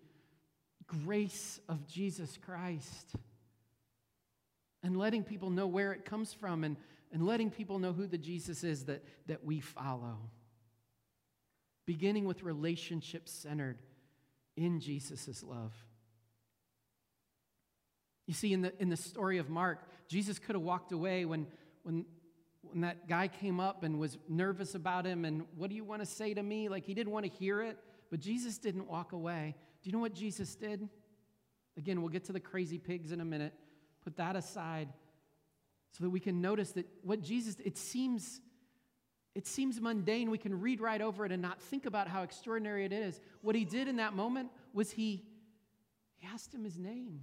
grace 0.86 1.58
of 1.68 1.88
Jesus 1.88 2.38
Christ. 2.40 3.16
And 4.84 4.96
letting 4.96 5.24
people 5.24 5.50
know 5.50 5.66
where 5.66 5.90
it 5.92 6.04
comes 6.04 6.32
from 6.32 6.62
and, 6.62 6.76
and 7.12 7.26
letting 7.26 7.50
people 7.50 7.80
know 7.80 7.92
who 7.92 8.06
the 8.06 8.16
Jesus 8.16 8.62
is 8.62 8.84
that, 8.84 9.02
that 9.26 9.44
we 9.44 9.58
follow. 9.58 10.18
Beginning 11.84 12.26
with 12.26 12.44
relationships 12.44 13.32
centered 13.32 13.78
in 14.58 14.80
Jesus' 14.80 15.42
love. 15.42 15.72
You 18.26 18.34
see, 18.34 18.52
in 18.52 18.62
the, 18.62 18.72
in 18.82 18.90
the 18.90 18.96
story 18.96 19.38
of 19.38 19.48
Mark, 19.48 19.78
Jesus 20.08 20.38
could 20.38 20.54
have 20.54 20.62
walked 20.62 20.92
away 20.92 21.24
when, 21.24 21.46
when, 21.82 22.04
when 22.62 22.82
that 22.82 23.08
guy 23.08 23.28
came 23.28 23.60
up 23.60 23.84
and 23.84 23.98
was 23.98 24.18
nervous 24.28 24.74
about 24.74 25.06
him 25.06 25.24
and 25.24 25.44
what 25.56 25.70
do 25.70 25.76
you 25.76 25.84
want 25.84 26.02
to 26.02 26.06
say 26.06 26.34
to 26.34 26.42
me? 26.42 26.68
Like 26.68 26.84
he 26.84 26.92
didn't 26.92 27.12
want 27.12 27.24
to 27.24 27.30
hear 27.30 27.62
it, 27.62 27.78
but 28.10 28.20
Jesus 28.20 28.58
didn't 28.58 28.86
walk 28.86 29.12
away. 29.12 29.54
Do 29.82 29.88
you 29.88 29.92
know 29.92 30.00
what 30.00 30.14
Jesus 30.14 30.54
did? 30.56 30.88
Again, 31.76 32.00
we'll 32.02 32.10
get 32.10 32.24
to 32.24 32.32
the 32.32 32.40
crazy 32.40 32.78
pigs 32.78 33.12
in 33.12 33.20
a 33.20 33.24
minute. 33.24 33.54
Put 34.02 34.16
that 34.16 34.36
aside 34.36 34.88
so 35.92 36.04
that 36.04 36.10
we 36.10 36.20
can 36.20 36.40
notice 36.40 36.72
that 36.72 36.86
what 37.02 37.22
Jesus 37.22 37.56
it 37.64 37.78
seems 37.78 38.40
it 39.38 39.46
seems 39.46 39.80
mundane. 39.80 40.32
We 40.32 40.36
can 40.36 40.60
read 40.60 40.80
right 40.80 41.00
over 41.00 41.24
it 41.24 41.30
and 41.30 41.40
not 41.40 41.62
think 41.62 41.86
about 41.86 42.08
how 42.08 42.24
extraordinary 42.24 42.84
it 42.84 42.92
is. 42.92 43.20
What 43.40 43.54
he 43.54 43.64
did 43.64 43.86
in 43.86 43.94
that 43.98 44.12
moment 44.12 44.50
was 44.74 44.90
he 44.90 45.22
he 46.16 46.26
asked 46.26 46.52
him 46.52 46.64
his 46.64 46.76
name. 46.76 47.20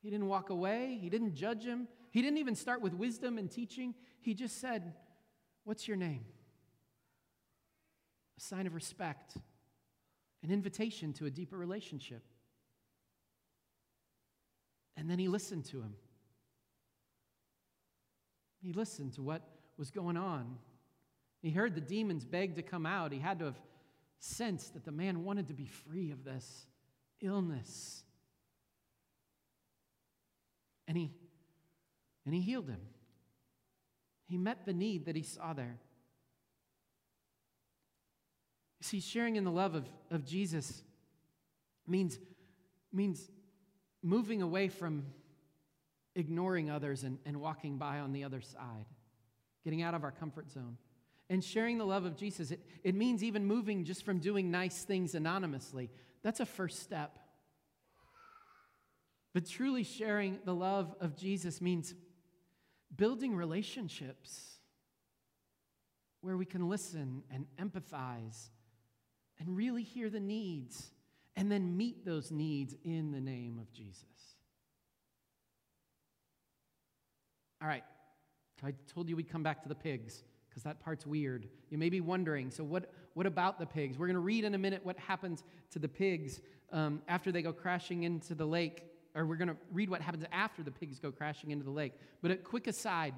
He 0.00 0.08
didn't 0.08 0.28
walk 0.28 0.50
away, 0.50 0.98
he 1.00 1.08
didn't 1.10 1.34
judge 1.34 1.64
him, 1.64 1.88
he 2.12 2.22
didn't 2.22 2.38
even 2.38 2.54
start 2.54 2.80
with 2.80 2.94
wisdom 2.94 3.38
and 3.38 3.50
teaching. 3.50 3.96
He 4.20 4.34
just 4.34 4.60
said, 4.60 4.94
What's 5.64 5.88
your 5.88 5.96
name? 5.96 6.26
A 8.38 8.40
sign 8.40 8.68
of 8.68 8.74
respect, 8.76 9.34
an 10.44 10.52
invitation 10.52 11.12
to 11.14 11.26
a 11.26 11.30
deeper 11.30 11.58
relationship. 11.58 12.22
And 14.96 15.10
then 15.10 15.18
he 15.18 15.26
listened 15.26 15.64
to 15.66 15.80
him. 15.80 15.96
He 18.62 18.72
listened 18.72 19.14
to 19.14 19.22
what 19.22 19.42
was 19.76 19.90
going 19.90 20.16
on. 20.16 20.56
He 21.40 21.50
heard 21.50 21.74
the 21.74 21.80
demons 21.80 22.24
beg 22.24 22.56
to 22.56 22.62
come 22.62 22.86
out. 22.86 23.12
He 23.12 23.18
had 23.18 23.38
to 23.40 23.46
have 23.46 23.60
sensed 24.18 24.74
that 24.74 24.84
the 24.84 24.92
man 24.92 25.24
wanted 25.24 25.48
to 25.48 25.54
be 25.54 25.66
free 25.66 26.12
of 26.12 26.24
this 26.24 26.66
illness. 27.20 28.04
And 30.86 30.96
he 30.96 31.12
and 32.24 32.34
he 32.34 32.40
healed 32.40 32.68
him. 32.68 32.80
He 34.26 34.38
met 34.38 34.64
the 34.64 34.72
need 34.72 35.06
that 35.06 35.16
he 35.16 35.22
saw 35.22 35.52
there. 35.52 35.78
See, 38.80 39.00
sharing 39.00 39.36
in 39.36 39.44
the 39.44 39.50
love 39.50 39.74
of, 39.74 39.88
of 40.10 40.24
Jesus 40.24 40.82
means, 41.86 42.18
means 42.92 43.30
moving 44.02 44.42
away 44.42 44.68
from 44.68 45.04
ignoring 46.14 46.70
others 46.70 47.04
and, 47.04 47.18
and 47.24 47.40
walking 47.40 47.78
by 47.78 48.00
on 48.00 48.12
the 48.12 48.24
other 48.24 48.40
side, 48.40 48.86
getting 49.64 49.82
out 49.82 49.94
of 49.94 50.04
our 50.04 50.12
comfort 50.12 50.50
zone. 50.50 50.76
And 51.30 51.42
sharing 51.42 51.78
the 51.78 51.84
love 51.84 52.04
of 52.04 52.16
Jesus, 52.16 52.50
it, 52.50 52.60
it 52.84 52.94
means 52.94 53.24
even 53.24 53.46
moving 53.46 53.84
just 53.84 54.04
from 54.04 54.18
doing 54.18 54.50
nice 54.50 54.84
things 54.84 55.14
anonymously. 55.14 55.90
That's 56.22 56.40
a 56.40 56.46
first 56.46 56.80
step. 56.80 57.18
But 59.32 59.48
truly 59.48 59.82
sharing 59.82 60.38
the 60.44 60.54
love 60.54 60.94
of 61.00 61.16
Jesus 61.16 61.60
means 61.60 61.94
building 62.94 63.34
relationships 63.34 64.58
where 66.20 66.36
we 66.36 66.44
can 66.44 66.68
listen 66.68 67.22
and 67.30 67.46
empathize 67.58 68.50
and 69.38 69.56
really 69.56 69.82
hear 69.82 70.10
the 70.10 70.20
needs 70.20 70.90
and 71.34 71.50
then 71.50 71.76
meet 71.76 72.04
those 72.04 72.30
needs 72.30 72.74
in 72.84 73.10
the 73.10 73.20
name 73.20 73.58
of 73.58 73.72
Jesus. 73.72 74.04
All 77.60 77.68
right, 77.68 77.84
I 78.64 78.74
told 78.92 79.08
you 79.08 79.16
we'd 79.16 79.30
come 79.30 79.42
back 79.42 79.62
to 79.62 79.68
the 79.68 79.74
pigs 79.74 80.24
because 80.48 80.62
that 80.62 80.80
part's 80.80 81.06
weird. 81.06 81.48
You 81.70 81.78
may 81.78 81.88
be 81.88 82.00
wondering 82.00 82.50
so, 82.50 82.62
what, 82.62 82.90
what 83.14 83.26
about 83.26 83.58
the 83.58 83.66
pigs? 83.66 83.98
We're 83.98 84.06
going 84.06 84.14
to 84.14 84.20
read 84.20 84.44
in 84.44 84.54
a 84.54 84.58
minute 84.58 84.80
what 84.84 84.98
happens 84.98 85.44
to 85.70 85.78
the 85.78 85.88
pigs 85.88 86.40
um, 86.72 87.02
after 87.08 87.32
they 87.32 87.42
go 87.42 87.52
crashing 87.52 88.04
into 88.04 88.34
the 88.34 88.46
lake 88.46 88.84
or 89.14 89.26
we're 89.26 89.36
going 89.36 89.48
to 89.48 89.56
read 89.72 89.90
what 89.90 90.00
happens 90.00 90.24
after 90.32 90.62
the 90.62 90.70
pigs 90.70 90.98
go 90.98 91.10
crashing 91.10 91.50
into 91.50 91.64
the 91.64 91.70
lake. 91.70 91.92
But 92.22 92.30
a 92.30 92.36
quick 92.36 92.66
aside 92.66 93.14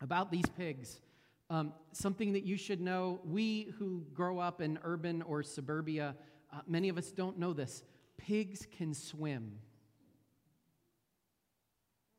about 0.00 0.30
these 0.30 0.46
pigs 0.56 1.00
um, 1.48 1.72
something 1.92 2.32
that 2.32 2.44
you 2.44 2.56
should 2.56 2.80
know 2.80 3.20
we 3.24 3.72
who 3.78 4.04
grow 4.12 4.38
up 4.38 4.60
in 4.60 4.78
urban 4.82 5.22
or 5.22 5.42
suburbia, 5.42 6.16
uh, 6.52 6.60
many 6.66 6.88
of 6.88 6.98
us 6.98 7.12
don't 7.12 7.38
know 7.38 7.52
this. 7.52 7.84
Pigs 8.16 8.66
can 8.76 8.94
swim. 8.94 9.52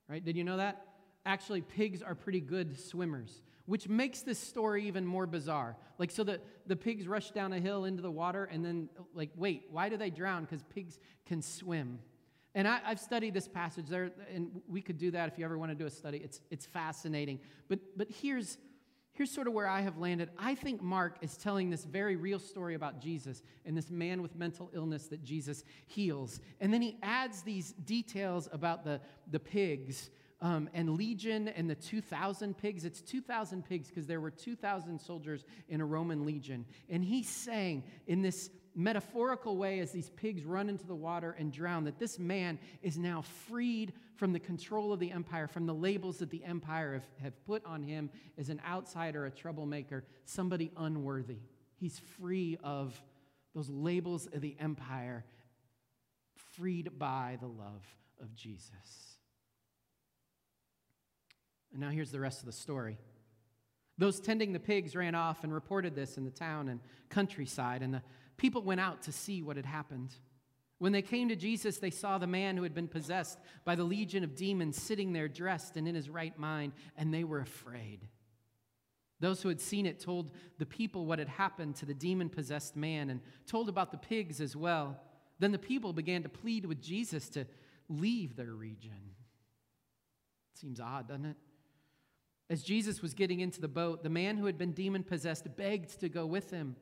Right? 0.07 0.23
Did 0.23 0.37
you 0.37 0.45
know 0.45 0.57
that? 0.57 0.86
Actually, 1.27 1.59
pigs 1.59 2.01
are 2.01 2.15
pretty 2.15 2.39
good 2.39 2.79
swimmers, 2.79 3.41
which 3.65 3.89
makes 3.89 4.21
this 4.21 4.39
story 4.39 4.87
even 4.87 5.05
more 5.05 5.27
bizarre. 5.27 5.75
Like, 5.97 6.09
so 6.09 6.23
the, 6.23 6.39
the 6.67 6.75
pigs 6.77 7.05
rush 7.05 7.31
down 7.31 7.51
a 7.51 7.59
hill 7.59 7.83
into 7.83 8.01
the 8.01 8.09
water, 8.09 8.45
and 8.45 8.63
then, 8.63 8.87
like, 9.13 9.31
wait, 9.35 9.65
why 9.69 9.89
do 9.89 9.97
they 9.97 10.09
drown? 10.09 10.45
Because 10.45 10.63
pigs 10.73 10.99
can 11.25 11.41
swim. 11.41 11.99
And 12.55 12.65
I, 12.65 12.79
have 12.85 13.01
studied 13.01 13.33
this 13.33 13.45
passage 13.45 13.87
there, 13.87 14.11
and 14.33 14.61
we 14.69 14.81
could 14.81 14.97
do 14.97 15.11
that 15.11 15.27
if 15.27 15.37
you 15.37 15.43
ever 15.43 15.57
want 15.57 15.69
to 15.69 15.75
do 15.75 15.85
a 15.85 15.89
study. 15.89 16.21
It's, 16.23 16.39
it's 16.49 16.65
fascinating. 16.65 17.41
But, 17.67 17.79
but 17.97 18.07
here's, 18.09 18.57
here's 19.11 19.29
sort 19.29 19.47
of 19.47 19.53
where 19.53 19.67
I 19.67 19.81
have 19.81 19.97
landed. 19.97 20.29
I 20.39 20.55
think 20.55 20.81
Mark 20.81 21.17
is 21.19 21.35
telling 21.35 21.69
this 21.69 21.83
very 21.83 22.15
real 22.15 22.39
story 22.39 22.73
about 22.73 23.01
Jesus 23.01 23.43
and 23.65 23.77
this 23.77 23.91
man 23.91 24.21
with 24.21 24.33
mental 24.33 24.71
illness 24.73 25.07
that 25.07 25.25
Jesus 25.25 25.65
heals. 25.87 26.39
And 26.61 26.73
then 26.73 26.81
he 26.81 26.97
adds 27.03 27.41
these 27.41 27.73
details 27.73 28.47
about 28.53 28.85
the, 28.85 29.01
the 29.29 29.39
pigs 29.39 30.09
um, 30.41 30.69
and 30.73 30.95
legion 30.95 31.47
and 31.47 31.69
the 31.69 31.75
2,000 31.75 32.57
pigs. 32.57 32.85
It's 32.85 33.01
2,000 33.01 33.65
pigs 33.65 33.89
because 33.89 34.05
there 34.05 34.21
were 34.21 34.31
2,000 34.31 34.99
soldiers 34.99 35.45
in 35.67 35.81
a 35.81 35.85
Roman 35.85 36.25
legion. 36.25 36.65
And 36.89 37.03
he's 37.03 37.29
saying 37.29 37.83
in 38.05 38.21
this 38.21 38.49
metaphorical 38.75 39.57
way 39.57 39.79
as 39.79 39.91
these 39.91 40.09
pigs 40.11 40.45
run 40.45 40.69
into 40.69 40.85
the 40.85 40.95
water 40.95 41.35
and 41.39 41.51
drown 41.51 41.83
that 41.85 41.97
this 41.97 42.19
man 42.19 42.59
is 42.83 42.97
now 42.97 43.23
freed 43.47 43.91
from 44.15 44.33
the 44.33 44.39
control 44.39 44.93
of 44.93 44.99
the 44.99 45.11
empire, 45.11 45.47
from 45.47 45.65
the 45.65 45.73
labels 45.73 46.19
that 46.19 46.29
the 46.29 46.43
empire 46.43 46.93
have, 46.93 47.07
have 47.21 47.45
put 47.45 47.65
on 47.65 47.81
him 47.81 48.09
as 48.37 48.49
an 48.49 48.61
outsider, 48.67 49.25
a 49.25 49.31
troublemaker, 49.31 50.03
somebody 50.25 50.71
unworthy. 50.77 51.39
He's 51.75 51.99
free 52.19 52.57
of 52.63 53.01
those 53.55 53.69
labels 53.69 54.27
of 54.27 54.41
the 54.41 54.55
empire, 54.59 55.25
freed 56.53 56.99
by 56.99 57.37
the 57.41 57.47
love 57.47 57.83
of 58.21 58.35
Jesus. 58.35 59.16
And 61.71 61.81
now 61.81 61.89
here's 61.89 62.11
the 62.11 62.19
rest 62.19 62.39
of 62.39 62.45
the 62.45 62.51
story. 62.51 62.97
Those 63.97 64.19
tending 64.19 64.53
the 64.53 64.59
pigs 64.59 64.95
ran 64.95 65.15
off 65.15 65.43
and 65.43 65.53
reported 65.53 65.95
this 65.95 66.17
in 66.17 66.23
the 66.23 66.31
town 66.31 66.69
and 66.69 66.79
countryside, 67.09 67.81
and 67.81 67.93
the 67.93 68.03
people 68.37 68.61
went 68.61 68.81
out 68.81 69.01
to 69.03 69.11
see 69.11 69.41
what 69.41 69.57
had 69.57 69.65
happened. 69.65 70.13
When 70.79 70.91
they 70.91 71.01
came 71.01 71.29
to 71.29 71.35
Jesus, 71.35 71.79
they 71.79 71.89
saw 71.89 72.19
the 72.19 72.27
man 72.27 72.55
who 72.55 72.63
had 72.63 72.75
been 72.75 72.87
possessed 72.87 73.39
by 73.65 73.75
the 73.75 73.83
legion 73.83 74.23
of 74.23 74.35
demons 74.35 74.79
sitting 74.79 75.11
there 75.11 75.27
dressed 75.27 75.75
and 75.75 75.87
in 75.87 75.95
his 75.95 76.09
right 76.09 76.37
mind, 76.37 76.73
and 76.95 77.11
they 77.11 77.23
were 77.23 77.39
afraid. 77.39 78.07
Those 79.19 79.41
who 79.41 79.49
had 79.49 79.59
seen 79.59 79.87
it 79.87 79.99
told 79.99 80.31
the 80.59 80.65
people 80.67 81.07
what 81.07 81.17
had 81.17 81.27
happened 81.27 81.75
to 81.77 81.87
the 81.87 81.95
demon 81.95 82.29
possessed 82.29 82.75
man 82.75 83.09
and 83.09 83.21
told 83.47 83.67
about 83.67 83.91
the 83.91 83.97
pigs 83.97 84.39
as 84.39 84.55
well. 84.55 85.01
Then 85.39 85.51
the 85.51 85.57
people 85.57 85.93
began 85.93 86.21
to 86.21 86.29
plead 86.29 86.65
with 86.65 86.81
Jesus 86.81 87.29
to 87.29 87.45
leave 87.89 88.35
their 88.35 88.53
region. 88.53 89.15
Seems 90.53 90.79
odd, 90.79 91.07
doesn't 91.07 91.25
it? 91.25 91.37
As 92.49 92.63
Jesus 92.63 93.01
was 93.01 93.13
getting 93.13 93.41
into 93.41 93.59
the 93.59 93.67
boat, 93.67 94.03
the 94.03 94.09
man 94.09 94.37
who 94.37 94.45
had 94.45 94.57
been 94.57 94.71
demon 94.71 95.03
possessed 95.03 95.45
begged 95.57 95.99
to 95.99 96.09
go 96.09 96.25
with 96.25 96.49
him. 96.49 96.75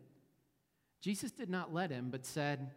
Jesus 1.01 1.31
did 1.31 1.49
not 1.49 1.73
let 1.73 1.89
him, 1.89 2.09
but 2.11 2.25
said, 2.25 2.71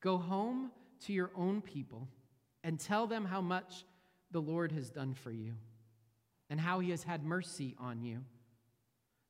Go 0.00 0.16
home 0.16 0.70
to 1.06 1.12
your 1.12 1.30
own 1.34 1.60
people 1.60 2.08
and 2.64 2.78
tell 2.78 3.06
them 3.06 3.24
how 3.24 3.40
much 3.40 3.84
the 4.30 4.40
Lord 4.40 4.72
has 4.72 4.90
done 4.90 5.14
for 5.14 5.30
you 5.30 5.54
and 6.50 6.60
how 6.60 6.80
he 6.80 6.90
has 6.90 7.02
had 7.02 7.24
mercy 7.24 7.74
on 7.78 8.02
you. 8.02 8.24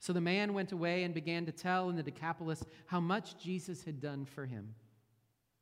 So 0.01 0.13
the 0.13 0.21
man 0.21 0.55
went 0.55 0.73
away 0.73 1.03
and 1.03 1.13
began 1.13 1.47
to 1.47 1.53
tell 1.53 1.91
in 1.91 1.97
the 1.97 2.03
Decapolis 2.03 2.65
how 2.87 3.01
much 3.01 3.39
Jesus 3.39 3.83
had 3.85 4.01
done 4.01 4.25
for 4.25 4.47
him. 4.47 4.75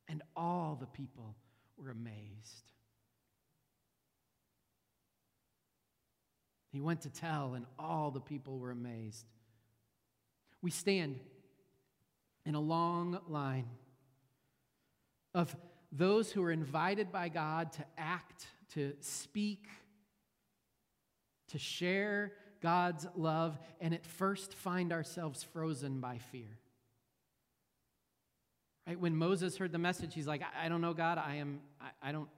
And 0.09 0.23
all 0.37 0.77
the 0.79 0.87
people 0.87 1.35
were 1.77 1.91
amazed. 1.91 2.73
He 6.73 6.81
went 6.81 7.03
to 7.03 7.11
tell, 7.11 7.55
and 7.55 7.67
all 7.79 8.11
the 8.11 8.21
people 8.21 8.59
were 8.59 8.71
amazed. 8.71 9.25
We 10.63 10.71
stand 10.71 11.21
in 12.45 12.55
a 12.55 12.61
long 12.61 13.19
line 13.29 13.67
of 15.35 15.55
those 15.93 16.33
who 16.33 16.43
are 16.43 16.51
invited 16.51 17.13
by 17.13 17.29
God 17.29 17.73
to 17.73 17.85
act, 17.97 18.47
to 18.75 18.95
speak, 19.01 19.67
to 21.49 21.59
share 21.59 22.33
God's 22.63 23.07
love, 23.17 23.59
and 23.81 23.95
at 23.95 24.05
first 24.05 24.55
find 24.55 24.93
ourselves 24.93 25.43
frozen 25.43 26.01
by 26.01 26.19
fear. 26.19 26.59
Right? 28.87 28.99
When 28.99 29.17
Moses 29.17 29.57
heard 29.57 29.73
the 29.73 29.79
message, 29.79 30.15
he's 30.15 30.27
like, 30.27 30.43
I, 30.61 30.69
don't 30.69 30.81
know, 30.81 30.95
God, 30.95 31.19
I 31.19 31.37
am, 31.37 31.61
I, 31.81 32.09
I 32.09 32.13
don't, 32.13 32.29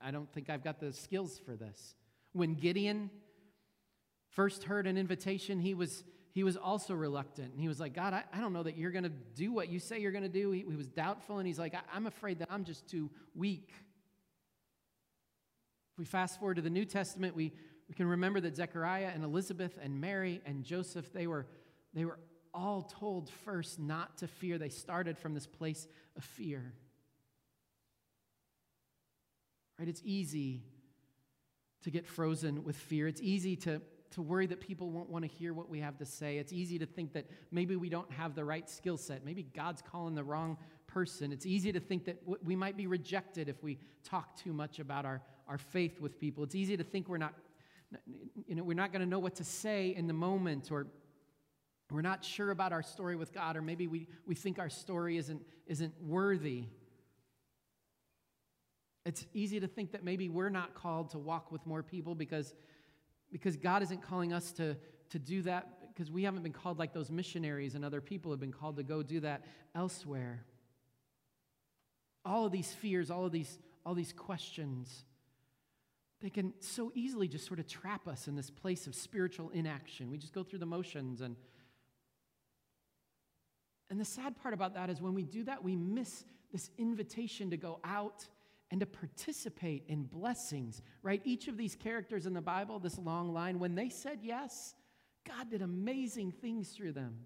I 0.00 0.10
don't 0.10 0.30
think 0.32 0.50
I've 0.50 0.64
got 0.64 0.80
the 0.80 0.92
skills 0.92 1.38
for 1.44 1.54
this. 1.54 1.94
When 2.32 2.54
Gideon 2.54 3.10
first 4.36 4.64
heard 4.64 4.86
an 4.86 4.96
invitation, 4.96 5.58
he 5.58 5.74
was 5.74 6.04
he 6.32 6.44
was 6.44 6.56
also 6.56 6.94
reluctant. 6.94 7.52
And 7.52 7.60
he 7.60 7.66
was 7.66 7.80
like, 7.80 7.94
God, 7.94 8.12
I, 8.12 8.22
I 8.30 8.40
don't 8.42 8.52
know 8.52 8.62
that 8.62 8.76
you're 8.76 8.90
going 8.90 9.04
to 9.04 9.12
do 9.34 9.52
what 9.52 9.70
you 9.70 9.78
say 9.78 10.00
you're 10.00 10.12
going 10.12 10.22
to 10.22 10.28
do. 10.28 10.50
He, 10.50 10.66
he, 10.68 10.76
was 10.76 10.86
doubtful, 10.86 11.38
and 11.38 11.46
he's 11.46 11.58
like, 11.58 11.74
I'm 11.90 12.06
afraid 12.06 12.40
that 12.40 12.48
I'm 12.50 12.64
just 12.64 12.86
too 12.86 13.10
weak. 13.34 13.70
If 15.94 15.98
we 15.98 16.04
fast 16.04 16.38
forward 16.38 16.56
to 16.56 16.62
the 16.62 16.68
New 16.68 16.84
Testament, 16.84 17.34
we 17.34 17.52
we 17.88 17.94
can 17.94 18.06
remember 18.06 18.40
that 18.40 18.56
Zechariah 18.56 19.10
and 19.14 19.22
Elizabeth 19.22 19.78
and 19.80 20.00
Mary 20.00 20.40
and 20.44 20.64
Joseph, 20.64 21.12
they 21.12 21.26
were, 21.26 21.46
they 21.94 22.04
were 22.04 22.18
all 22.52 22.82
told 22.82 23.30
first 23.44 23.78
not 23.78 24.18
to 24.18 24.26
fear. 24.26 24.58
They 24.58 24.70
started 24.70 25.18
from 25.18 25.34
this 25.34 25.46
place 25.46 25.86
of 26.16 26.24
fear. 26.24 26.72
Right? 29.78 29.88
It's 29.88 30.02
easy 30.04 30.62
to 31.82 31.90
get 31.90 32.06
frozen 32.06 32.64
with 32.64 32.76
fear. 32.76 33.06
It's 33.06 33.20
easy 33.20 33.54
to, 33.56 33.80
to 34.12 34.22
worry 34.22 34.46
that 34.46 34.60
people 34.60 34.90
won't 34.90 35.10
want 35.10 35.24
to 35.24 35.30
hear 35.30 35.52
what 35.52 35.68
we 35.68 35.80
have 35.80 35.98
to 35.98 36.06
say. 36.06 36.38
It's 36.38 36.52
easy 36.52 36.78
to 36.78 36.86
think 36.86 37.12
that 37.14 37.26
maybe 37.50 37.76
we 37.76 37.88
don't 37.88 38.10
have 38.12 38.34
the 38.34 38.44
right 38.44 38.68
skill 38.68 38.96
set. 38.96 39.24
Maybe 39.24 39.42
God's 39.42 39.82
calling 39.82 40.14
the 40.14 40.24
wrong 40.24 40.56
person. 40.86 41.32
It's 41.32 41.46
easy 41.46 41.72
to 41.72 41.80
think 41.80 42.04
that 42.06 42.22
we 42.44 42.56
might 42.56 42.76
be 42.76 42.86
rejected 42.86 43.48
if 43.48 43.62
we 43.62 43.78
talk 44.04 44.36
too 44.36 44.52
much 44.52 44.78
about 44.78 45.04
our, 45.04 45.22
our 45.48 45.58
faith 45.58 46.00
with 46.00 46.18
people. 46.18 46.44
It's 46.44 46.54
easy 46.54 46.76
to 46.76 46.84
think 46.84 47.08
we're 47.08 47.18
not, 47.18 47.34
you 48.46 48.54
know, 48.54 48.62
we're 48.62 48.74
not 48.74 48.92
going 48.92 49.02
to 49.02 49.08
know 49.08 49.18
what 49.18 49.34
to 49.36 49.44
say 49.44 49.94
in 49.94 50.06
the 50.06 50.14
moment 50.14 50.70
or 50.70 50.86
we're 51.90 52.02
not 52.02 52.24
sure 52.24 52.50
about 52.50 52.72
our 52.72 52.82
story 52.82 53.14
with 53.14 53.32
God, 53.32 53.56
or 53.56 53.62
maybe 53.62 53.86
we, 53.86 54.08
we 54.26 54.34
think 54.34 54.58
our 54.58 54.68
story 54.68 55.16
isn't, 55.18 55.42
isn't 55.68 55.94
worthy. 56.02 56.64
It's 59.04 59.24
easy 59.32 59.60
to 59.60 59.68
think 59.68 59.92
that 59.92 60.02
maybe 60.02 60.28
we're 60.28 60.48
not 60.48 60.74
called 60.74 61.10
to 61.10 61.18
walk 61.18 61.52
with 61.52 61.64
more 61.64 61.84
people 61.84 62.16
because, 62.16 62.54
because 63.30 63.56
God 63.56 63.82
isn't 63.82 64.02
calling 64.02 64.32
us 64.32 64.52
to, 64.52 64.76
to 65.10 65.18
do 65.18 65.42
that 65.42 65.68
because 65.88 66.10
we 66.10 66.24
haven't 66.24 66.42
been 66.42 66.52
called 66.52 66.78
like 66.78 66.92
those 66.92 67.10
missionaries 67.10 67.74
and 67.74 67.84
other 67.84 68.00
people 68.00 68.30
have 68.30 68.40
been 68.40 68.52
called 68.52 68.76
to 68.76 68.82
go 68.82 69.02
do 69.02 69.20
that 69.20 69.44
elsewhere. 69.74 70.44
All 72.24 72.46
of 72.46 72.52
these 72.52 72.72
fears, 72.72 73.10
all 73.10 73.24
of 73.24 73.32
these, 73.32 73.58
all 73.84 73.94
these 73.94 74.12
questions, 74.12 75.04
they 76.20 76.30
can 76.30 76.52
so 76.60 76.92
easily 76.94 77.28
just 77.28 77.46
sort 77.46 77.60
of 77.60 77.66
trap 77.66 78.08
us 78.08 78.28
in 78.28 78.36
this 78.36 78.50
place 78.50 78.86
of 78.86 78.94
spiritual 78.94 79.50
inaction. 79.50 80.10
We 80.10 80.18
just 80.18 80.32
go 80.32 80.42
through 80.42 80.58
the 80.58 80.66
motions 80.66 81.20
and 81.20 81.36
and 83.88 84.00
the 84.00 84.04
sad 84.04 84.36
part 84.42 84.52
about 84.52 84.74
that 84.74 84.90
is 84.90 85.00
when 85.00 85.14
we 85.14 85.22
do 85.22 85.44
that, 85.44 85.62
we 85.62 85.76
miss 85.76 86.24
this 86.52 86.70
invitation 86.78 87.50
to 87.50 87.56
go 87.56 87.78
out 87.84 88.26
and 88.70 88.80
to 88.80 88.86
participate 88.86 89.84
in 89.88 90.04
blessings, 90.04 90.82
right? 91.02 91.20
Each 91.24 91.48
of 91.48 91.56
these 91.56 91.76
characters 91.76 92.26
in 92.26 92.34
the 92.34 92.40
Bible, 92.40 92.78
this 92.78 92.98
long 92.98 93.32
line, 93.32 93.58
when 93.58 93.74
they 93.74 93.88
said 93.88 94.20
yes, 94.22 94.74
God 95.26 95.50
did 95.50 95.62
amazing 95.62 96.32
things 96.32 96.70
through 96.70 96.92
them. 96.92 97.16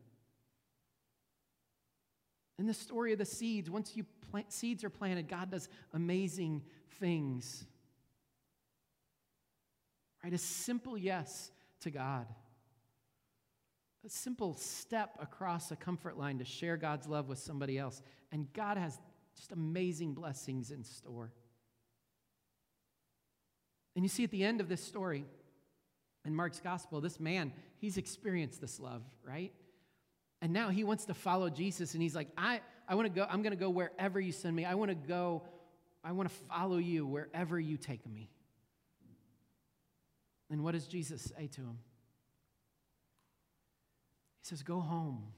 In 2.59 2.66
the 2.66 2.74
story 2.74 3.12
of 3.12 3.18
the 3.18 3.24
seeds, 3.24 3.70
once 3.70 3.96
you 3.96 4.05
plant, 4.31 4.53
seeds 4.53 4.85
are 4.85 4.90
planted, 4.90 5.29
God 5.29 5.50
does 5.50 5.68
amazing 5.94 6.62
things. 6.98 7.64
Right? 10.22 10.35
A 10.35 10.38
simple 10.38 10.98
yes 10.98 11.50
to 11.81 11.90
God 11.90 12.26
a 14.05 14.09
simple 14.09 14.55
step 14.55 15.16
across 15.20 15.70
a 15.70 15.76
comfort 15.76 16.16
line 16.16 16.38
to 16.38 16.44
share 16.44 16.76
God's 16.76 17.07
love 17.07 17.29
with 17.29 17.38
somebody 17.38 17.79
else. 17.79 18.03
And 18.33 18.50
God 18.53 18.79
has 18.79 18.98
just 19.40 19.53
amazing 19.53 20.12
blessings 20.12 20.70
in 20.70 20.85
store. 20.85 21.33
And 23.96 24.05
you 24.05 24.09
see 24.11 24.22
at 24.22 24.31
the 24.31 24.44
end 24.44 24.61
of 24.61 24.68
this 24.68 24.85
story 24.85 25.24
in 26.26 26.35
Mark's 26.35 26.61
gospel, 26.61 27.00
this 27.00 27.18
man, 27.18 27.55
he's 27.79 27.96
experienced 27.96 28.61
this 28.61 28.79
love, 28.79 29.03
right? 29.26 29.50
And 30.42 30.53
now 30.53 30.68
he 30.68 30.85
wants 30.85 31.07
to 31.07 31.14
follow 31.14 31.48
Jesus 31.48 31.94
and 31.94 32.03
he's 32.03 32.14
like, 32.14 32.29
I, 32.37 32.61
I 32.87 32.96
want 32.96 33.07
to 33.07 33.14
go, 33.14 33.26
I'm 33.31 33.40
going 33.40 33.57
to 33.57 33.59
go 33.59 33.70
wherever 33.70 34.20
you 34.20 34.31
send 34.31 34.55
me. 34.55 34.66
I 34.66 34.74
want 34.74 34.90
to 34.90 34.94
go, 34.94 35.42
I 36.05 36.12
want 36.12 36.29
to 36.29 36.35
follow 36.50 36.76
you 36.76 37.07
wherever 37.07 37.59
you 37.59 37.79
take 37.79 38.07
me. 38.07 38.29
And 40.50 40.62
what 40.62 40.72
does 40.72 40.87
Jesus 40.87 41.33
say 41.35 41.46
to 41.46 41.62
him? 41.62 41.79
He 44.42 44.48
says, 44.48 44.62
Go 44.62 44.81
home. 44.81 45.29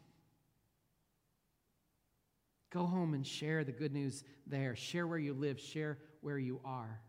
Go 2.73 2.87
home 2.87 3.15
and 3.15 3.27
share 3.27 3.65
the 3.65 3.73
good 3.73 3.93
news 3.93 4.25
there. 4.47 4.75
Share 4.77 5.07
where 5.07 5.19
you 5.19 5.35
live, 5.35 5.61
share 5.61 5.99
where 6.21 6.39
you 6.39 6.61
are. 6.65 7.01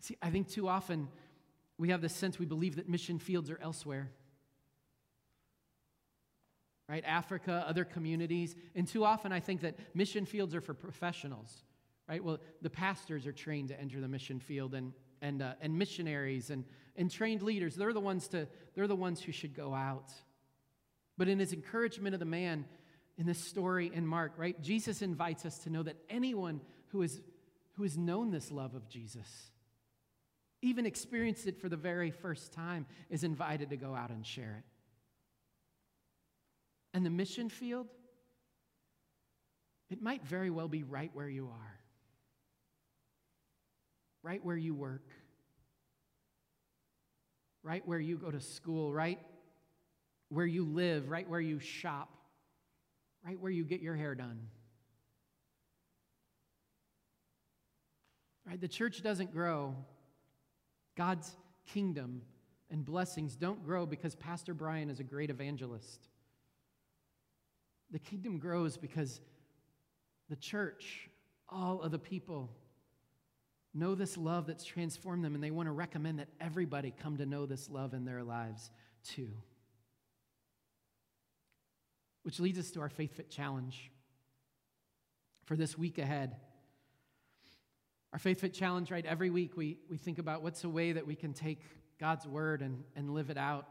See, 0.00 0.16
I 0.22 0.30
think 0.30 0.48
too 0.48 0.68
often 0.68 1.08
we 1.78 1.90
have 1.90 2.00
this 2.00 2.14
sense 2.14 2.38
we 2.38 2.46
believe 2.46 2.76
that 2.76 2.88
mission 2.88 3.18
fields 3.18 3.50
are 3.50 3.58
elsewhere. 3.60 4.10
Right? 6.88 7.04
Africa, 7.06 7.64
other 7.66 7.84
communities. 7.84 8.54
And 8.74 8.86
too 8.86 9.04
often 9.04 9.32
I 9.32 9.40
think 9.40 9.60
that 9.62 9.78
mission 9.94 10.26
fields 10.26 10.54
are 10.54 10.60
for 10.60 10.74
professionals. 10.74 11.64
Right? 12.08 12.22
Well, 12.22 12.38
the 12.60 12.70
pastors 12.70 13.26
are 13.26 13.32
trained 13.32 13.68
to 13.68 13.80
enter 13.80 14.00
the 14.00 14.08
mission 14.08 14.40
field 14.40 14.74
and, 14.74 14.92
and, 15.20 15.40
uh, 15.40 15.54
and 15.60 15.78
missionaries 15.78 16.50
and 16.50 16.64
and 16.96 17.10
trained 17.10 17.42
leaders. 17.42 17.74
They're 17.74 17.92
the 17.92 18.00
ones 18.00 18.28
to 18.28 18.48
they're 18.74 18.86
the 18.86 18.96
ones 18.96 19.22
who 19.22 19.32
should 19.32 19.54
go 19.54 19.74
out. 19.74 20.12
But 21.18 21.28
in 21.28 21.38
his 21.38 21.52
encouragement 21.52 22.14
of 22.14 22.20
the 22.20 22.26
man 22.26 22.64
in 23.18 23.26
this 23.26 23.38
story 23.38 23.90
in 23.92 24.06
Mark, 24.06 24.32
right? 24.36 24.60
Jesus 24.62 25.02
invites 25.02 25.44
us 25.44 25.58
to 25.60 25.70
know 25.70 25.82
that 25.82 25.96
anyone 26.08 26.60
who 26.88 27.02
is 27.02 27.20
who 27.76 27.84
has 27.84 27.96
known 27.96 28.30
this 28.30 28.50
love 28.50 28.74
of 28.74 28.88
Jesus, 28.88 29.50
even 30.60 30.84
experienced 30.84 31.46
it 31.46 31.58
for 31.58 31.68
the 31.68 31.76
very 31.76 32.10
first 32.10 32.52
time, 32.52 32.86
is 33.08 33.24
invited 33.24 33.70
to 33.70 33.76
go 33.76 33.94
out 33.94 34.10
and 34.10 34.26
share 34.26 34.56
it. 34.58 34.64
And 36.94 37.06
the 37.06 37.10
mission 37.10 37.48
field, 37.48 37.86
it 39.90 40.02
might 40.02 40.22
very 40.24 40.50
well 40.50 40.68
be 40.68 40.82
right 40.82 41.10
where 41.14 41.28
you 41.28 41.46
are, 41.46 41.78
right 44.22 44.44
where 44.44 44.56
you 44.56 44.74
work, 44.74 45.08
right 47.62 47.86
where 47.86 48.00
you 48.00 48.18
go 48.18 48.30
to 48.30 48.40
school, 48.40 48.92
right 48.92 49.18
where 50.32 50.46
you 50.46 50.64
live, 50.64 51.10
right 51.10 51.28
where 51.28 51.40
you 51.40 51.58
shop, 51.58 52.08
right 53.24 53.38
where 53.38 53.52
you 53.52 53.64
get 53.64 53.80
your 53.80 53.94
hair 53.94 54.14
done. 54.14 54.40
Right? 58.46 58.60
The 58.60 58.68
church 58.68 59.02
doesn't 59.02 59.32
grow. 59.32 59.76
God's 60.96 61.30
kingdom 61.66 62.22
and 62.70 62.82
blessings 62.84 63.36
don't 63.36 63.62
grow 63.64 63.84
because 63.84 64.14
Pastor 64.14 64.54
Brian 64.54 64.88
is 64.88 65.00
a 65.00 65.04
great 65.04 65.28
evangelist. 65.28 66.08
The 67.90 67.98
kingdom 67.98 68.38
grows 68.38 68.78
because 68.78 69.20
the 70.30 70.36
church, 70.36 71.10
all 71.50 71.82
of 71.82 71.92
the 71.92 71.98
people, 71.98 72.50
know 73.74 73.94
this 73.94 74.16
love 74.16 74.46
that's 74.46 74.64
transformed 74.64 75.24
them, 75.24 75.34
and 75.34 75.44
they 75.44 75.50
want 75.50 75.66
to 75.66 75.72
recommend 75.72 76.18
that 76.20 76.28
everybody 76.40 76.90
come 77.02 77.18
to 77.18 77.26
know 77.26 77.44
this 77.44 77.68
love 77.68 77.92
in 77.92 78.06
their 78.06 78.22
lives 78.22 78.70
too. 79.04 79.28
Which 82.22 82.40
leads 82.40 82.58
us 82.58 82.70
to 82.72 82.80
our 82.80 82.88
Faith 82.88 83.16
Fit 83.16 83.30
Challenge 83.30 83.90
for 85.44 85.56
this 85.56 85.76
week 85.76 85.98
ahead. 85.98 86.36
Our 88.12 88.18
Faith 88.18 88.40
Fit 88.40 88.54
Challenge, 88.54 88.90
right? 88.90 89.04
Every 89.04 89.30
week 89.30 89.56
we, 89.56 89.78
we 89.90 89.96
think 89.96 90.18
about 90.18 90.42
what's 90.42 90.64
a 90.64 90.68
way 90.68 90.92
that 90.92 91.06
we 91.06 91.14
can 91.14 91.32
take 91.32 91.60
God's 91.98 92.26
word 92.26 92.62
and, 92.62 92.84
and 92.94 93.14
live 93.14 93.30
it 93.30 93.38
out. 93.38 93.66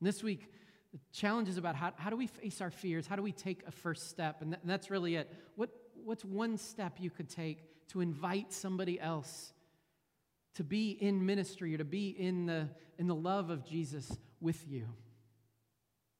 And 0.00 0.08
this 0.08 0.22
week, 0.22 0.52
the 0.92 0.98
challenge 1.12 1.48
is 1.48 1.56
about 1.56 1.76
how, 1.76 1.92
how 1.96 2.10
do 2.10 2.16
we 2.16 2.26
face 2.26 2.60
our 2.60 2.70
fears? 2.70 3.06
How 3.06 3.16
do 3.16 3.22
we 3.22 3.32
take 3.32 3.62
a 3.66 3.70
first 3.70 4.08
step? 4.08 4.42
And, 4.42 4.52
that, 4.52 4.60
and 4.62 4.70
that's 4.70 4.90
really 4.90 5.16
it. 5.16 5.32
What, 5.56 5.70
what's 6.04 6.24
one 6.24 6.58
step 6.58 6.94
you 6.98 7.10
could 7.10 7.28
take 7.28 7.88
to 7.88 8.00
invite 8.00 8.52
somebody 8.52 9.00
else 9.00 9.52
to 10.54 10.64
be 10.64 10.90
in 10.90 11.24
ministry 11.24 11.74
or 11.74 11.78
to 11.78 11.84
be 11.84 12.08
in 12.10 12.46
the, 12.46 12.68
in 12.98 13.06
the 13.06 13.14
love 13.14 13.50
of 13.50 13.64
Jesus 13.64 14.16
with 14.40 14.66
you. 14.68 14.86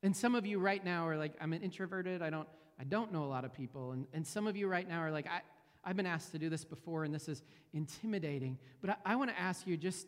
And 0.02 0.16
some 0.16 0.34
of 0.34 0.46
you 0.46 0.58
right 0.58 0.84
now 0.84 1.06
are 1.06 1.16
like, 1.16 1.34
I'm 1.40 1.52
an 1.52 1.62
introverted, 1.62 2.22
I 2.22 2.30
don't, 2.30 2.48
I 2.78 2.84
don't 2.84 3.12
know 3.12 3.24
a 3.24 3.26
lot 3.26 3.44
of 3.44 3.52
people. 3.52 3.92
And, 3.92 4.06
and 4.12 4.26
some 4.26 4.46
of 4.46 4.56
you 4.56 4.66
right 4.66 4.88
now 4.88 5.00
are 5.00 5.10
like, 5.10 5.26
I, 5.26 5.40
I've 5.84 5.96
been 5.96 6.06
asked 6.06 6.32
to 6.32 6.38
do 6.38 6.48
this 6.48 6.64
before 6.64 7.04
and 7.04 7.14
this 7.14 7.28
is 7.28 7.42
intimidating. 7.72 8.58
But 8.80 8.90
I, 8.90 9.12
I 9.12 9.16
want 9.16 9.30
to 9.30 9.38
ask 9.38 9.66
you 9.66 9.76
just, 9.76 10.06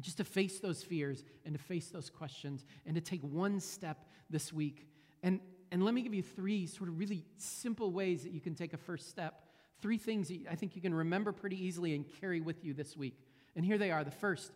just 0.00 0.16
to 0.16 0.24
face 0.24 0.58
those 0.58 0.82
fears 0.82 1.22
and 1.44 1.54
to 1.54 1.62
face 1.62 1.88
those 1.88 2.08
questions 2.08 2.64
and 2.86 2.94
to 2.94 3.00
take 3.00 3.20
one 3.20 3.60
step 3.60 4.06
this 4.30 4.52
week. 4.52 4.86
And, 5.22 5.40
and 5.70 5.84
let 5.84 5.92
me 5.92 6.02
give 6.02 6.14
you 6.14 6.22
three 6.22 6.66
sort 6.66 6.88
of 6.88 6.98
really 6.98 7.24
simple 7.36 7.92
ways 7.92 8.22
that 8.22 8.32
you 8.32 8.40
can 8.40 8.54
take 8.54 8.72
a 8.72 8.78
first 8.78 9.10
step 9.10 9.42
Three 9.82 9.98
things 9.98 10.28
that 10.28 10.38
I 10.48 10.54
think 10.54 10.76
you 10.76 10.80
can 10.80 10.94
remember 10.94 11.32
pretty 11.32 11.62
easily 11.66 11.96
and 11.96 12.04
carry 12.20 12.40
with 12.40 12.64
you 12.64 12.72
this 12.72 12.96
week. 12.96 13.18
And 13.56 13.64
here 13.64 13.78
they 13.78 13.90
are. 13.90 14.04
The 14.04 14.12
first 14.12 14.52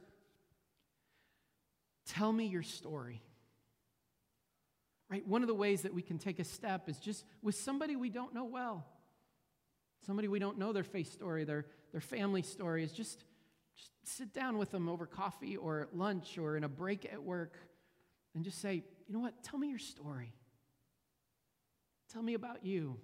tell 2.07 2.33
me 2.33 2.47
your 2.47 2.63
story. 2.63 3.21
Right? 5.11 5.27
One 5.27 5.43
of 5.43 5.49
the 5.49 5.55
ways 5.55 5.83
that 5.83 5.95
we 5.95 6.03
can 6.03 6.19
take 6.19 6.39
a 6.39 6.45
step 6.45 6.89
is 6.89 6.99
just 6.99 7.25
with 7.43 7.55
somebody 7.55 7.95
we 7.95 8.11
don't 8.11 8.35
know 8.35 8.45
well. 8.45 8.87
Somebody 10.05 10.29
we 10.29 10.39
don't 10.39 10.59
know 10.59 10.73
their 10.73 10.85
face 10.85 11.11
story, 11.11 11.45
their, 11.45 11.67
their 11.93 12.01
family 12.01 12.43
story, 12.43 12.83
is 12.83 12.93
just, 12.93 13.25
just 13.77 13.91
sit 14.05 14.33
down 14.33 14.59
with 14.59 14.71
them 14.71 14.89
over 14.89 15.07
coffee 15.07 15.57
or 15.57 15.89
lunch 15.93 16.39
or 16.39 16.57
in 16.57 16.65
a 16.65 16.69
break 16.69 17.05
at 17.05 17.23
work 17.23 17.57
and 18.35 18.45
just 18.45 18.61
say, 18.61 18.83
you 19.07 19.15
know 19.15 19.21
what? 19.21 19.43
Tell 19.43 19.59
me 19.59 19.69
your 19.69 19.79
story. 19.79 20.33
Tell 22.13 22.23
me 22.23 22.35
about 22.35 22.65
you 22.65 22.99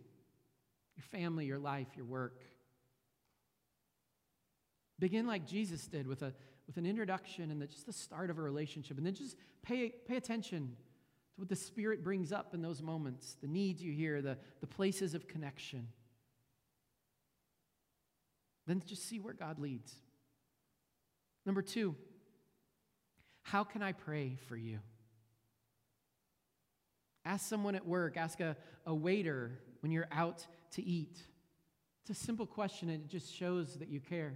your 0.96 1.04
family, 1.04 1.46
your 1.46 1.58
life, 1.58 1.88
your 1.96 2.04
work. 2.04 2.42
Begin 4.98 5.26
like 5.26 5.46
Jesus 5.46 5.86
did 5.86 6.06
with, 6.06 6.22
a, 6.22 6.34
with 6.66 6.76
an 6.76 6.84
introduction 6.84 7.50
and 7.50 7.60
the, 7.60 7.66
just 7.66 7.86
the 7.86 7.92
start 7.92 8.28
of 8.28 8.38
a 8.38 8.42
relationship. 8.42 8.98
And 8.98 9.06
then 9.06 9.14
just 9.14 9.36
pay, 9.62 9.88
pay 10.06 10.16
attention 10.16 10.76
to 11.34 11.40
what 11.40 11.48
the 11.48 11.56
Spirit 11.56 12.04
brings 12.04 12.32
up 12.32 12.54
in 12.54 12.62
those 12.62 12.82
moments 12.82 13.36
the 13.40 13.48
needs 13.48 13.82
you 13.82 13.92
hear, 13.92 14.22
the, 14.22 14.38
the 14.60 14.66
places 14.66 15.14
of 15.14 15.28
connection. 15.28 15.88
Then 18.66 18.82
just 18.86 19.08
see 19.08 19.18
where 19.18 19.34
God 19.34 19.58
leads. 19.58 19.92
Number 21.44 21.62
two, 21.62 21.96
how 23.42 23.64
can 23.64 23.82
I 23.82 23.92
pray 23.92 24.38
for 24.46 24.56
you? 24.56 24.78
Ask 27.24 27.48
someone 27.48 27.74
at 27.74 27.86
work, 27.86 28.16
ask 28.16 28.40
a, 28.40 28.56
a 28.86 28.94
waiter 28.94 29.58
when 29.80 29.92
you're 29.92 30.08
out 30.12 30.46
to 30.72 30.84
eat. 30.84 31.18
It's 32.02 32.10
a 32.10 32.24
simple 32.24 32.46
question 32.46 32.88
and 32.88 33.04
it 33.04 33.08
just 33.08 33.34
shows 33.34 33.74
that 33.76 33.88
you 33.88 34.00
care. 34.00 34.34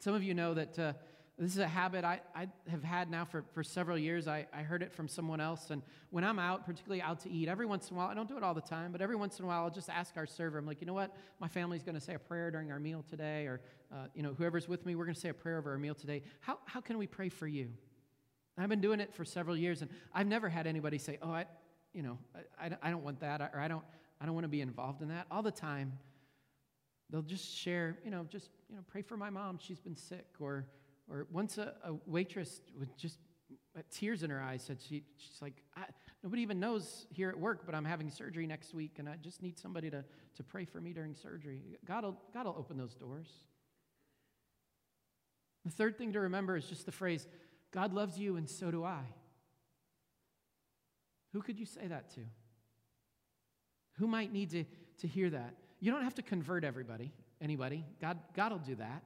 Some 0.00 0.14
of 0.14 0.22
you 0.22 0.34
know 0.34 0.54
that 0.54 0.78
uh, 0.78 0.92
this 1.38 1.52
is 1.52 1.58
a 1.58 1.68
habit 1.68 2.04
I, 2.04 2.20
I 2.34 2.48
have 2.68 2.82
had 2.82 3.10
now 3.10 3.24
for, 3.24 3.44
for 3.52 3.62
several 3.62 3.96
years. 3.96 4.26
I, 4.26 4.46
I 4.52 4.62
heard 4.62 4.82
it 4.82 4.92
from 4.92 5.06
someone 5.06 5.40
else. 5.40 5.70
And 5.70 5.82
when 6.10 6.24
I'm 6.24 6.40
out, 6.40 6.66
particularly 6.66 7.00
out 7.00 7.20
to 7.20 7.30
eat, 7.30 7.48
every 7.48 7.64
once 7.64 7.90
in 7.90 7.96
a 7.96 7.98
while, 7.98 8.08
I 8.08 8.14
don't 8.14 8.28
do 8.28 8.36
it 8.36 8.42
all 8.42 8.54
the 8.54 8.60
time, 8.60 8.90
but 8.90 9.00
every 9.00 9.14
once 9.14 9.38
in 9.38 9.44
a 9.44 9.48
while, 9.48 9.62
I'll 9.62 9.70
just 9.70 9.88
ask 9.88 10.16
our 10.16 10.26
server, 10.26 10.58
I'm 10.58 10.66
like, 10.66 10.80
you 10.80 10.86
know 10.86 10.94
what? 10.94 11.14
My 11.38 11.46
family's 11.46 11.84
going 11.84 11.94
to 11.94 12.00
say 12.00 12.14
a 12.14 12.18
prayer 12.18 12.50
during 12.50 12.72
our 12.72 12.80
meal 12.80 13.04
today, 13.08 13.46
or, 13.46 13.60
uh, 13.92 14.06
you 14.14 14.24
know, 14.24 14.34
whoever's 14.36 14.66
with 14.68 14.84
me, 14.84 14.96
we're 14.96 15.04
going 15.04 15.14
to 15.14 15.20
say 15.20 15.28
a 15.28 15.34
prayer 15.34 15.58
over 15.58 15.70
our 15.70 15.78
meal 15.78 15.94
today. 15.94 16.22
How, 16.40 16.58
how 16.64 16.80
can 16.80 16.98
we 16.98 17.06
pray 17.06 17.28
for 17.28 17.46
you? 17.46 17.68
I've 18.60 18.68
been 18.68 18.80
doing 18.80 18.98
it 18.98 19.14
for 19.14 19.24
several 19.24 19.56
years, 19.56 19.82
and 19.82 19.90
I've 20.12 20.26
never 20.26 20.48
had 20.48 20.66
anybody 20.66 20.98
say, 20.98 21.18
oh, 21.22 21.30
I, 21.30 21.46
you 21.92 22.02
know, 22.02 22.18
I, 22.60 22.70
I 22.82 22.90
don't 22.90 23.04
want 23.04 23.20
that, 23.20 23.40
or 23.54 23.60
I 23.60 23.68
don't, 23.68 23.84
I 24.20 24.26
don't 24.26 24.34
want 24.34 24.44
to 24.44 24.48
be 24.48 24.60
involved 24.60 25.02
in 25.02 25.08
that. 25.08 25.26
All 25.30 25.42
the 25.42 25.52
time, 25.52 25.92
they'll 27.10 27.22
just 27.22 27.56
share, 27.56 27.96
you 28.04 28.10
know, 28.10 28.26
just, 28.28 28.50
you 28.68 28.74
know, 28.74 28.82
pray 28.88 29.02
for 29.02 29.16
my 29.16 29.30
mom. 29.30 29.60
She's 29.62 29.78
been 29.78 29.94
sick. 29.94 30.26
Or, 30.40 30.66
or 31.10 31.26
once 31.30 31.58
a, 31.58 31.74
a 31.84 31.94
waitress 32.06 32.60
with 32.78 32.96
just 32.96 33.18
uh, 33.76 33.82
tears 33.90 34.22
in 34.22 34.30
her 34.30 34.40
eyes 34.40 34.62
said, 34.62 34.78
she, 34.80 35.04
she's 35.16 35.40
like, 35.40 35.62
nobody 36.22 36.42
even 36.42 36.60
knows 36.60 37.06
here 37.10 37.28
at 37.28 37.38
work, 37.38 37.64
but 37.64 37.74
I'm 37.74 37.84
having 37.84 38.10
surgery 38.10 38.46
next 38.46 38.74
week 38.74 38.96
and 38.98 39.08
I 39.08 39.16
just 39.22 39.42
need 39.42 39.58
somebody 39.58 39.90
to, 39.90 40.04
to 40.36 40.42
pray 40.42 40.64
for 40.64 40.80
me 40.80 40.92
during 40.92 41.14
surgery. 41.14 41.62
God 41.86 42.04
will, 42.04 42.20
God 42.34 42.46
will 42.46 42.56
open 42.58 42.76
those 42.76 42.94
doors. 42.94 43.28
The 45.64 45.70
third 45.70 45.98
thing 45.98 46.12
to 46.12 46.20
remember 46.20 46.56
is 46.56 46.64
just 46.66 46.86
the 46.86 46.92
phrase, 46.92 47.26
God 47.72 47.92
loves 47.92 48.18
you 48.18 48.36
and 48.36 48.48
so 48.48 48.70
do 48.70 48.84
I. 48.84 49.02
Who 51.32 51.42
could 51.42 51.58
you 51.58 51.66
say 51.66 51.86
that 51.86 52.10
to? 52.14 52.20
Who 53.98 54.06
might 54.06 54.32
need 54.32 54.50
to, 54.50 54.64
to 55.00 55.08
hear 55.08 55.30
that? 55.30 55.54
You 55.80 55.92
don't 55.92 56.04
have 56.04 56.14
to 56.14 56.22
convert 56.22 56.64
everybody, 56.64 57.12
anybody. 57.40 57.84
God, 58.00 58.18
God 58.34 58.52
will 58.52 58.58
do 58.58 58.76
that. 58.76 59.02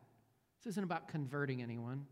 This 0.63 0.73
isn't 0.73 0.85
about 0.85 1.09
converting 1.09 1.63
anyone. 1.63 2.07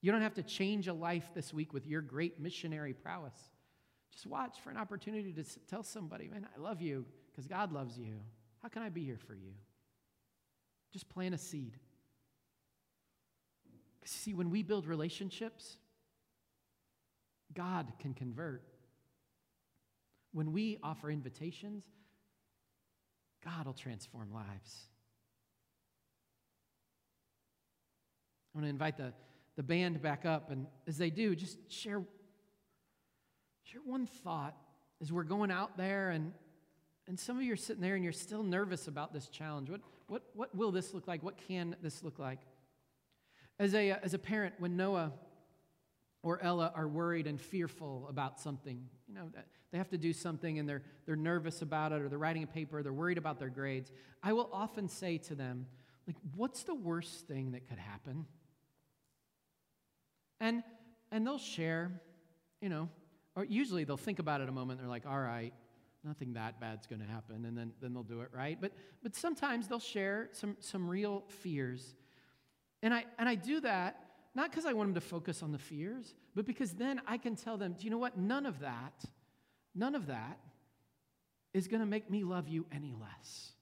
You 0.00 0.12
don't 0.12 0.22
have 0.22 0.34
to 0.34 0.42
change 0.42 0.88
a 0.88 0.92
life 0.92 1.30
this 1.34 1.54
week 1.54 1.72
with 1.72 1.86
your 1.86 2.02
great 2.02 2.40
missionary 2.40 2.92
prowess. 2.92 3.36
Just 4.10 4.26
watch 4.26 4.60
for 4.62 4.70
an 4.70 4.76
opportunity 4.76 5.32
to 5.32 5.44
tell 5.70 5.82
somebody, 5.82 6.28
man, 6.28 6.46
I 6.54 6.60
love 6.60 6.82
you 6.82 7.06
because 7.30 7.46
God 7.46 7.72
loves 7.72 7.96
you. 7.96 8.20
How 8.62 8.68
can 8.68 8.82
I 8.82 8.90
be 8.90 9.04
here 9.04 9.18
for 9.26 9.34
you? 9.34 9.52
Just 10.92 11.08
plant 11.08 11.34
a 11.34 11.38
seed. 11.38 11.78
See, 14.04 14.34
when 14.34 14.50
we 14.50 14.62
build 14.62 14.86
relationships, 14.86 15.78
God 17.54 17.92
can 17.98 18.12
convert. 18.12 18.62
When 20.32 20.52
we 20.52 20.78
offer 20.82 21.10
invitations, 21.10 21.84
God 23.44 23.66
will 23.66 23.72
transform 23.72 24.32
lives. 24.32 24.88
I 28.54 28.58
want 28.58 28.66
to 28.66 28.70
invite 28.70 28.96
the, 28.96 29.12
the 29.56 29.62
band 29.62 30.02
back 30.02 30.26
up, 30.26 30.50
and 30.50 30.66
as 30.86 30.98
they 30.98 31.10
do, 31.10 31.34
just 31.34 31.58
share, 31.70 32.02
share 33.64 33.80
one 33.84 34.06
thought 34.06 34.56
as 35.00 35.10
we're 35.10 35.24
going 35.24 35.50
out 35.50 35.76
there, 35.76 36.10
and, 36.10 36.32
and 37.08 37.18
some 37.18 37.36
of 37.36 37.42
you 37.42 37.52
are 37.52 37.56
sitting 37.56 37.82
there 37.82 37.94
and 37.94 38.04
you're 38.04 38.12
still 38.12 38.42
nervous 38.42 38.88
about 38.88 39.12
this 39.12 39.28
challenge. 39.28 39.70
What, 39.70 39.80
what, 40.06 40.22
what 40.34 40.54
will 40.54 40.70
this 40.70 40.92
look 40.94 41.08
like? 41.08 41.22
What 41.22 41.38
can 41.48 41.76
this 41.82 42.02
look 42.02 42.18
like? 42.18 42.40
As 43.58 43.74
a, 43.74 43.92
as 43.92 44.14
a 44.14 44.18
parent, 44.18 44.54
when 44.58 44.76
Noah 44.76 45.12
or 46.22 46.42
Ella 46.42 46.72
are 46.74 46.86
worried 46.86 47.26
and 47.26 47.40
fearful 47.40 48.06
about 48.08 48.38
something, 48.38 48.86
you 49.08 49.14
know, 49.14 49.30
they 49.72 49.78
have 49.78 49.88
to 49.90 49.98
do 49.98 50.12
something 50.12 50.58
and 50.58 50.68
they're, 50.68 50.82
they're 51.06 51.16
nervous 51.16 51.62
about 51.62 51.92
it 51.92 52.02
or 52.02 52.08
they're 52.08 52.18
writing 52.18 52.44
a 52.44 52.46
paper, 52.46 52.82
they're 52.82 52.92
worried 52.92 53.18
about 53.18 53.38
their 53.38 53.48
grades, 53.48 53.90
I 54.22 54.34
will 54.34 54.50
often 54.52 54.88
say 54.88 55.18
to 55.18 55.34
them, 55.34 55.66
like, 56.06 56.16
what's 56.36 56.62
the 56.64 56.74
worst 56.74 57.26
thing 57.26 57.52
that 57.52 57.68
could 57.68 57.78
happen? 57.78 58.26
And, 60.42 60.62
and 61.10 61.26
they'll 61.26 61.38
share, 61.38 61.90
you 62.60 62.68
know, 62.68 62.90
or 63.34 63.44
usually 63.46 63.84
they'll 63.84 63.96
think 63.96 64.18
about 64.18 64.42
it 64.42 64.50
a 64.50 64.52
moment. 64.52 64.78
They're 64.78 64.90
like, 64.90 65.06
all 65.06 65.18
right, 65.18 65.54
nothing 66.04 66.34
that 66.34 66.60
bad's 66.60 66.86
going 66.86 67.00
to 67.00 67.08
happen. 67.08 67.46
And 67.46 67.56
then, 67.56 67.72
then 67.80 67.94
they'll 67.94 68.02
do 68.02 68.20
it, 68.20 68.28
right? 68.34 68.58
But, 68.60 68.72
but 69.02 69.16
sometimes 69.16 69.68
they'll 69.68 69.80
share 69.80 70.28
some, 70.32 70.58
some 70.60 70.86
real 70.86 71.24
fears. 71.28 71.94
And 72.82 72.92
I, 72.92 73.06
and 73.18 73.26
I 73.26 73.36
do 73.36 73.60
that 73.60 73.96
not 74.34 74.50
because 74.50 74.66
I 74.66 74.74
want 74.74 74.88
them 74.88 74.94
to 74.94 75.00
focus 75.00 75.42
on 75.42 75.52
the 75.52 75.58
fears, 75.58 76.14
but 76.34 76.46
because 76.46 76.72
then 76.72 77.00
I 77.06 77.18
can 77.18 77.36
tell 77.36 77.56
them, 77.56 77.74
do 77.78 77.84
you 77.84 77.90
know 77.90 77.98
what? 77.98 78.18
None 78.18 78.46
of 78.46 78.60
that 78.60 79.04
None 79.74 79.94
of 79.94 80.06
that 80.06 80.38
is 81.54 81.68
going 81.68 81.80
to 81.80 81.86
make 81.86 82.10
me 82.10 82.24
love 82.24 82.48
you 82.48 82.66
any 82.72 82.94
less. 82.98 83.52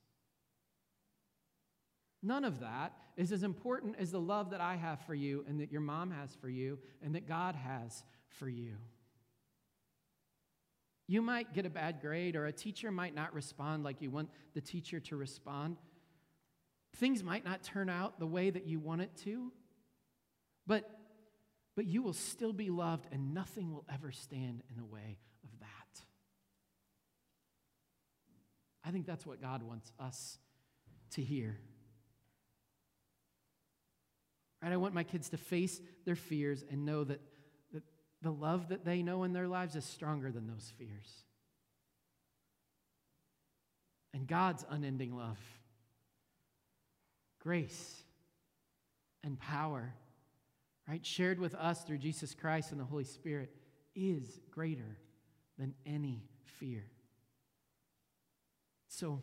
None 2.22 2.44
of 2.44 2.60
that 2.60 2.92
is 3.20 3.32
as 3.32 3.42
important 3.42 3.96
as 3.98 4.10
the 4.10 4.20
love 4.20 4.48
that 4.48 4.62
I 4.62 4.76
have 4.76 4.98
for 5.02 5.14
you 5.14 5.44
and 5.46 5.60
that 5.60 5.70
your 5.70 5.82
mom 5.82 6.10
has 6.10 6.34
for 6.40 6.48
you 6.48 6.78
and 7.02 7.14
that 7.14 7.28
God 7.28 7.54
has 7.54 8.02
for 8.38 8.48
you. 8.48 8.76
You 11.06 11.20
might 11.20 11.52
get 11.52 11.66
a 11.66 11.70
bad 11.70 12.00
grade, 12.00 12.34
or 12.34 12.46
a 12.46 12.52
teacher 12.52 12.90
might 12.90 13.14
not 13.14 13.34
respond 13.34 13.84
like 13.84 14.00
you 14.00 14.10
want 14.10 14.30
the 14.54 14.62
teacher 14.62 15.00
to 15.00 15.16
respond. 15.16 15.76
Things 16.96 17.22
might 17.22 17.44
not 17.44 17.62
turn 17.62 17.90
out 17.90 18.18
the 18.18 18.26
way 18.26 18.48
that 18.48 18.66
you 18.66 18.78
want 18.78 19.02
it 19.02 19.14
to, 19.24 19.52
but, 20.66 20.88
but 21.76 21.84
you 21.84 22.00
will 22.02 22.14
still 22.14 22.54
be 22.54 22.70
loved, 22.70 23.06
and 23.12 23.34
nothing 23.34 23.70
will 23.70 23.84
ever 23.92 24.12
stand 24.12 24.62
in 24.70 24.76
the 24.76 24.84
way 24.84 25.18
of 25.44 25.50
that. 25.60 26.00
I 28.82 28.92
think 28.92 29.04
that's 29.04 29.26
what 29.26 29.42
God 29.42 29.62
wants 29.62 29.92
us 29.98 30.38
to 31.10 31.22
hear. 31.22 31.58
Right? 34.62 34.72
I 34.72 34.76
want 34.76 34.94
my 34.94 35.04
kids 35.04 35.28
to 35.30 35.36
face 35.36 35.80
their 36.04 36.16
fears 36.16 36.64
and 36.70 36.84
know 36.84 37.04
that, 37.04 37.20
that 37.72 37.82
the 38.22 38.30
love 38.30 38.68
that 38.68 38.84
they 38.84 39.02
know 39.02 39.24
in 39.24 39.32
their 39.32 39.48
lives 39.48 39.76
is 39.76 39.84
stronger 39.84 40.30
than 40.30 40.46
those 40.46 40.72
fears. 40.78 41.24
And 44.12 44.26
God's 44.26 44.64
unending 44.68 45.16
love, 45.16 45.38
grace, 47.40 48.02
and 49.22 49.38
power, 49.38 49.94
right, 50.88 51.04
shared 51.06 51.38
with 51.38 51.54
us 51.54 51.82
through 51.82 51.98
Jesus 51.98 52.34
Christ 52.34 52.72
and 52.72 52.80
the 52.80 52.84
Holy 52.84 53.04
Spirit, 53.04 53.54
is 53.94 54.40
greater 54.50 54.98
than 55.58 55.74
any 55.86 56.24
fear. 56.58 56.84
So 58.88 59.20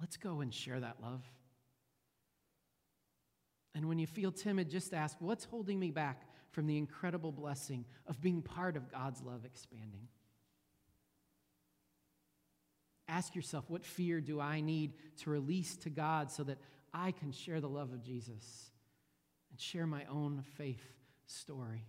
let's 0.00 0.16
go 0.16 0.40
and 0.40 0.52
share 0.52 0.80
that 0.80 0.96
love. 1.02 1.22
And 3.78 3.86
when 3.86 4.00
you 4.00 4.08
feel 4.08 4.32
timid, 4.32 4.68
just 4.68 4.92
ask, 4.92 5.16
what's 5.20 5.44
holding 5.44 5.78
me 5.78 5.92
back 5.92 6.22
from 6.50 6.66
the 6.66 6.76
incredible 6.76 7.30
blessing 7.30 7.84
of 8.08 8.20
being 8.20 8.42
part 8.42 8.76
of 8.76 8.90
God's 8.90 9.22
love 9.22 9.44
expanding? 9.44 10.08
Ask 13.06 13.36
yourself, 13.36 13.66
what 13.68 13.84
fear 13.84 14.20
do 14.20 14.40
I 14.40 14.62
need 14.62 14.94
to 15.18 15.30
release 15.30 15.76
to 15.76 15.90
God 15.90 16.32
so 16.32 16.42
that 16.42 16.58
I 16.92 17.12
can 17.12 17.30
share 17.30 17.60
the 17.60 17.68
love 17.68 17.92
of 17.92 18.02
Jesus 18.02 18.72
and 19.52 19.60
share 19.60 19.86
my 19.86 20.04
own 20.10 20.42
faith 20.56 20.82
story? 21.26 21.86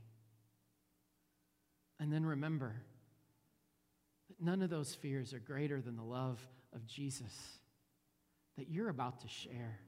And 1.99 2.13
then 2.13 2.23
remember, 2.23 2.75
that 4.27 4.39
none 4.39 4.61
of 4.61 4.69
those 4.69 4.93
fears 4.93 5.33
are 5.33 5.39
greater 5.39 5.81
than 5.81 5.95
the 5.95 6.03
love 6.03 6.39
of 6.71 6.85
Jesus 6.85 7.33
that 8.59 8.69
you're 8.69 8.89
about 8.89 9.21
to 9.21 9.27
share 9.27 9.79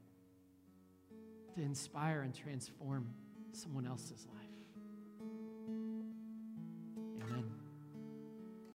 to 1.56 1.62
inspire 1.62 2.22
and 2.22 2.34
transform 2.34 3.08
someone 3.54 3.86
else's 3.86 4.28
life. 4.34 4.47
Amen. 7.24 7.61